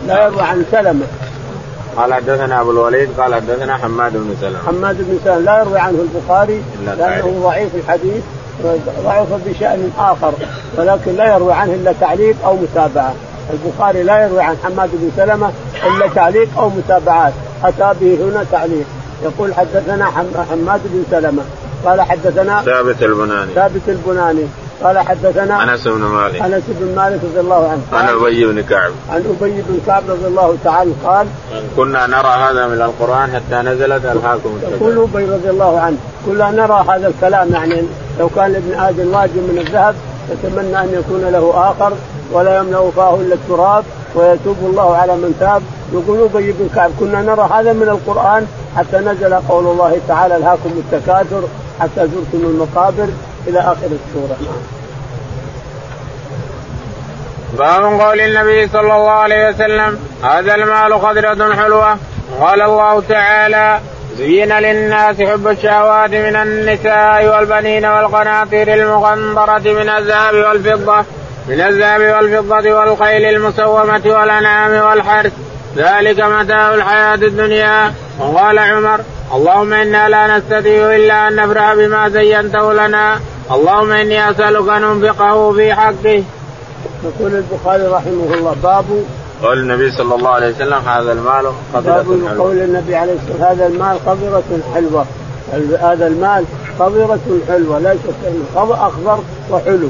[0.06, 1.06] لا يروى عن سلمة.
[1.96, 4.58] قال حدثنا أبو الوليد قال حدثنا حماد بن سلمة.
[4.66, 8.22] حماد بن سلمة لا يروي عنه البخاري لأنه ضعيف الحديث
[9.04, 10.32] ضعف بشأن آخر
[10.76, 13.14] ولكن لا يروي عنه إلا تعليق أو متابعة.
[13.50, 15.52] البخاري لا يروي عن حماد بن سلمة
[15.86, 17.32] إلا تعليق أو متابعات.
[17.64, 18.86] أتى به هنا تعليق.
[19.22, 20.04] يقول حدثنا
[20.50, 21.42] حماد بن سلمة.
[21.84, 23.52] قال حدثنا ثابت البناني.
[23.54, 24.46] ثابت البناني.
[24.84, 26.42] قال حدثنا أنس بن مالك.
[26.42, 27.82] أنس بن مالك رضي الله عنه.
[27.92, 28.92] عن أبي بن كعب.
[29.10, 31.26] عن أبي بن كعب رضي الله تعالى قال
[31.76, 36.84] كنا نرى هذا من القرآن حتى نزلت ألهاكم يقول أبي رضي الله عنه كنا نرى
[36.88, 37.82] هذا الكلام يعني
[38.18, 39.94] لو كان لابن آدم واجب من الذهب
[40.30, 41.92] يتمنى أن يكون له آخر
[42.32, 45.62] ولا يملأ فاه إلا التراب ويتوب الله على من تاب.
[45.92, 50.70] يقول أبي بن كعب كنا نرى هذا من القرآن حتى نزل قول الله تعالى ألهاكم
[50.76, 51.42] التكاثر
[51.80, 53.08] حتى زرتم المقابر.
[53.48, 54.36] إلى آخر السورة.
[57.58, 61.96] باب قول النبي صلى الله عليه وسلم هذا المال خضرة حلوة.
[62.40, 63.80] قال الله تعالى
[64.18, 71.04] زين للناس حب الشهوات من النساء والبنين والقناطير المقنطرة من الذهب والفضة
[71.48, 75.32] من الذهب والفضة والخيل المسومة والأنعام والحرث.
[75.76, 77.92] ذلك متاع الحياة الدنيا.
[78.20, 79.00] وقال عمر
[79.34, 83.20] اللهم إنا لا نستطيع إلا أن نفرح بما زينته لنا.
[83.50, 86.24] اللهم إني أسألك أن أنفقه في حقه.
[87.04, 88.84] يقول البخاري رحمه الله باب
[89.42, 92.06] قول النبي صلى الله عليه وسلم هذا المال باب
[92.38, 94.42] قول النبي عليه الصلاة هذا المال قذرة
[94.74, 95.06] حلوة
[95.80, 96.44] هذا المال
[96.78, 98.00] قذرة حلوة ليس
[98.56, 99.18] أخضر
[99.50, 99.88] وحلو.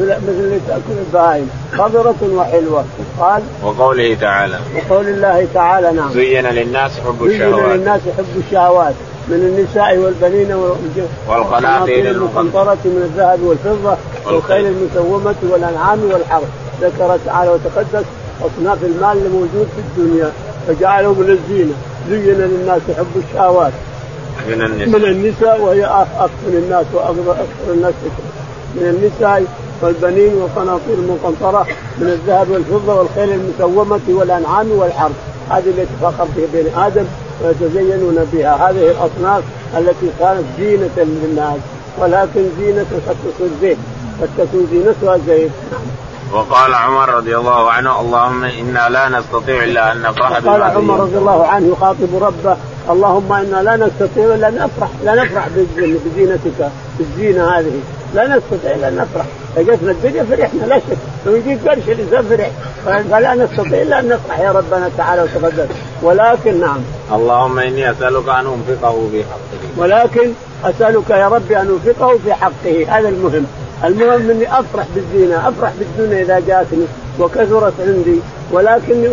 [0.00, 2.84] مثل اللي تأكل البهائم خضرة وحلوة
[3.20, 6.12] قال وقوله تعالى وقول الله تعالى نعم.
[6.12, 7.64] زين للناس حب الشهوات.
[7.64, 8.94] زين للناس حب الشهوات.
[9.30, 10.52] من النساء والبنين
[11.28, 14.66] والقناطير المقنطرة من الذهب والفضة والخيل.
[14.66, 16.48] المسومة والأنعام والحرث.
[16.80, 18.06] ذكر تعالى وتقدس
[18.40, 20.32] أصناف المال الموجود في الدنيا
[20.68, 21.72] فجعله من الزينة
[22.10, 23.72] زين للناس حب الشهوات.
[24.48, 24.88] من النساء.
[24.88, 25.84] من النساء وهي
[26.18, 27.94] أكثر الناس وأكثر الناس.
[28.74, 29.44] من النساء
[29.82, 31.66] والبنين والقناطير المقنطرة
[31.98, 35.12] من الذهب والفضة والخيل المسومة والأنعام والحرث.
[35.50, 37.04] هذه التي فخر بها بني آدم.
[37.44, 38.70] ويتزينون بها.
[38.70, 39.42] هذه الأصناف
[39.78, 41.58] التي كانت زينة للناس
[41.98, 43.76] ولكن زينة قد تصير زين
[44.20, 45.50] قد تكون زينتها زين.
[46.32, 51.18] وقال عمر رضي الله عنه اللهم إنا لا نستطيع إلا أن نفرح قال عمر رضي
[51.18, 52.56] الله عنه يخاطب ربه
[52.90, 57.80] اللهم إنا لا نستطيع إلا أن نفرح لا نفرح بزينتك بالزينة هذه.
[58.14, 59.26] لا نستطيع إلا أن نفرح.
[59.56, 60.66] لقيتنا الدنيا فرحنا.
[60.66, 60.98] لا شك.
[61.26, 62.50] لو يجيك قرش الانسان فرح
[63.10, 65.66] فلا نستطيع إلا أن نفرح يا ربنا تعالى وتقدم.
[66.02, 66.80] ولكن نعم.
[67.12, 69.60] اللهم إني أسألك أن أنفقه في حقه.
[69.76, 70.32] ولكن
[70.64, 72.86] أسألك يا ربي أن أنفقه في حقه.
[72.88, 73.46] هذا المهم.
[73.84, 76.84] المهم أني أفرح بالزينة أفرح بالدنيا إذا جاتني
[77.18, 78.20] وكثرت عندي.
[78.52, 79.06] ولكني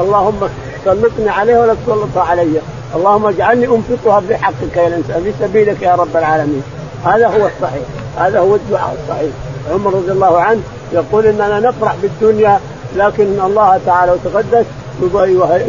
[0.00, 0.48] اللهم
[0.84, 2.60] سلطني عليها ولا تسلطها علي.
[2.94, 6.62] اللهم اجعلني أنفقها بحقك يا الانسان في سبيلك يا رب العالمين.
[7.04, 7.82] هذا هو الصحيح.
[8.16, 9.30] هذا هو الدعاء الصحيح.
[9.72, 10.60] عمر رضي الله عنه
[10.92, 12.60] يقول إننا نفرح بالدنيا
[12.96, 14.64] لكن الله تعالى وتقدس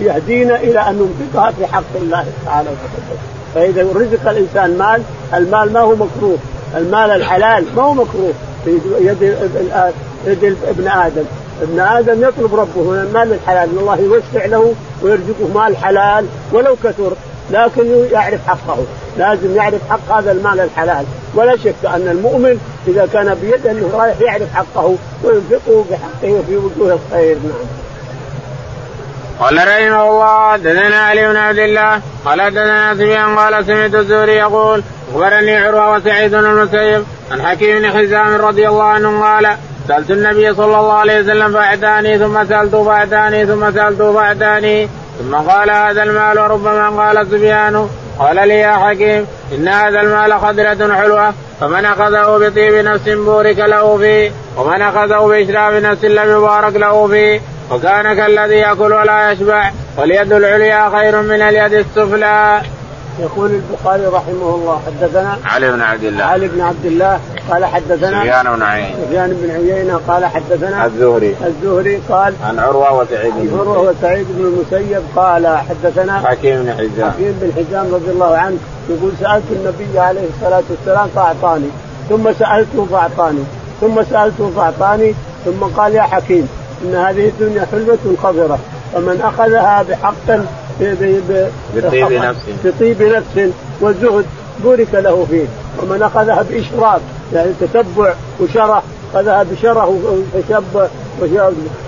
[0.05, 3.19] يهدينا إلى أن ننفقها في حق الله تعالى وتقدس.
[3.55, 5.01] فإذا رزق الإنسان مال
[5.33, 6.37] المال ما هو مكروه.
[6.77, 8.33] المال الحلال ما هو مكروه
[8.65, 9.21] في يد
[10.25, 11.23] يد ابن آدم.
[11.61, 16.75] ابن آدم يطلب ربه من المال الحلال ان الله يوسع له ويرزقه مال حلال ولو
[16.83, 17.11] كثر
[17.51, 18.77] لكن يعرف حقه.
[19.17, 21.05] لازم يعرف حق هذا المال الحلال.
[21.35, 26.99] ولا شك أن المؤمن إذا كان بيده أنه رايح يعرف حقه وينفقه بحقه وفي وجوه
[27.11, 27.67] الخير نعم.
[29.39, 34.83] قال رحمه الله حدثنا علي بن عبد الله قال حدثنا سفيان قال سمعت الزهري يقول
[35.11, 39.55] أخبرني عروة وسعيد بن المسيب عن حكيم بن حزام رضي الله عنه قال
[39.87, 45.69] سألت النبي صلى الله عليه وسلم فاعتاني ثم سألته فاعتاني ثم سألته فاعتاني ثم قال
[45.69, 51.85] هذا المال وربما قال سفيان قال لي يا حكيم إن هذا المال خضرة حلوة فمن
[51.85, 57.41] أخذه بطيب نفس بورك له فيه ومن أخذه بإشراف نفس لم يبارك له فيه
[57.71, 62.61] وكان كالذي يأكل ولا يشبع واليد العليا خير من اليد السفلى.
[63.19, 66.23] يقول البخاري رحمه الله حدثنا علي بن عبد الله.
[66.23, 68.97] علي بن عبد الله قال حدثنا سفيان بن عيينة.
[69.05, 71.35] سفيان بن عيينة قال حدثنا الزهري.
[71.45, 77.11] الزهري قال عن عروة وسعيد بن عروة وسعيد بن المسيب قال حدثنا حكيم بن حزام.
[77.11, 78.57] حكيم بن حزام رضي الله عنه
[78.89, 81.69] يقول سألت النبي عليه الصلاة والسلام فأعطاني
[82.09, 83.43] ثم سألته فأعطاني
[83.81, 85.13] ثم سألته فأعطاني
[85.45, 86.49] ثم قال يا حكيم
[86.83, 88.59] إن هذه الدنيا حلوة خضرة
[88.93, 90.39] فمن أخذها بحق
[91.75, 92.39] بطيب نفس.
[92.65, 94.25] بطيب نفس وزهد
[94.63, 95.45] بورك له فيه.
[95.81, 97.01] ومن أخذها بإشراف
[97.33, 99.99] يعني تتبع وشره أخذها بشره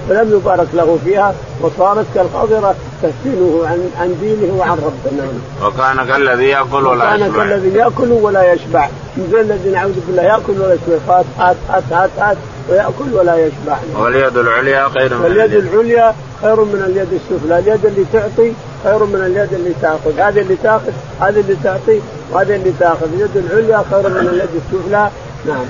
[0.09, 5.23] فلم يبارك له فيها وصارت كالقذرة تفتنه عن عن دينه وعن ربنا.
[5.63, 7.27] وكان كالذي يأكل ولا يشبع.
[7.27, 11.83] وكان كالذي يأكل ولا يشبع، مثل الذي نعوذ بالله يأكل ولا يشبع، هات هات هات
[11.91, 12.37] هات, هات
[12.69, 13.77] ويأكل ولا يشبع.
[13.99, 17.59] واليد العليا خير من واليد العليا خير من اليد السفلى.
[17.59, 20.19] اليد اللي تعطي خير من اليد اللي تاخذ.
[20.19, 21.99] هذه اللي تاخذ هذه اللي تعطي
[22.31, 23.13] وهذه اللي تاخذ.
[23.13, 25.09] اليد العليا خير من اليد السفلى.
[25.45, 25.65] نعم.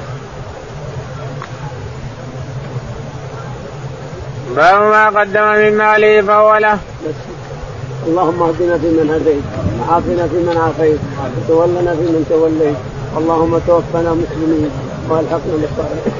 [4.55, 6.77] باب ما قدم من ماله فهو له.
[8.07, 9.43] اللهم اهدنا فيمن هديت
[9.79, 10.99] وعافنا فيمن عافيت
[11.37, 12.75] وتولنا فيمن توليت.
[13.17, 14.71] اللهم توفنا مسلمين
[15.09, 16.13] والحقنا بالصالحين.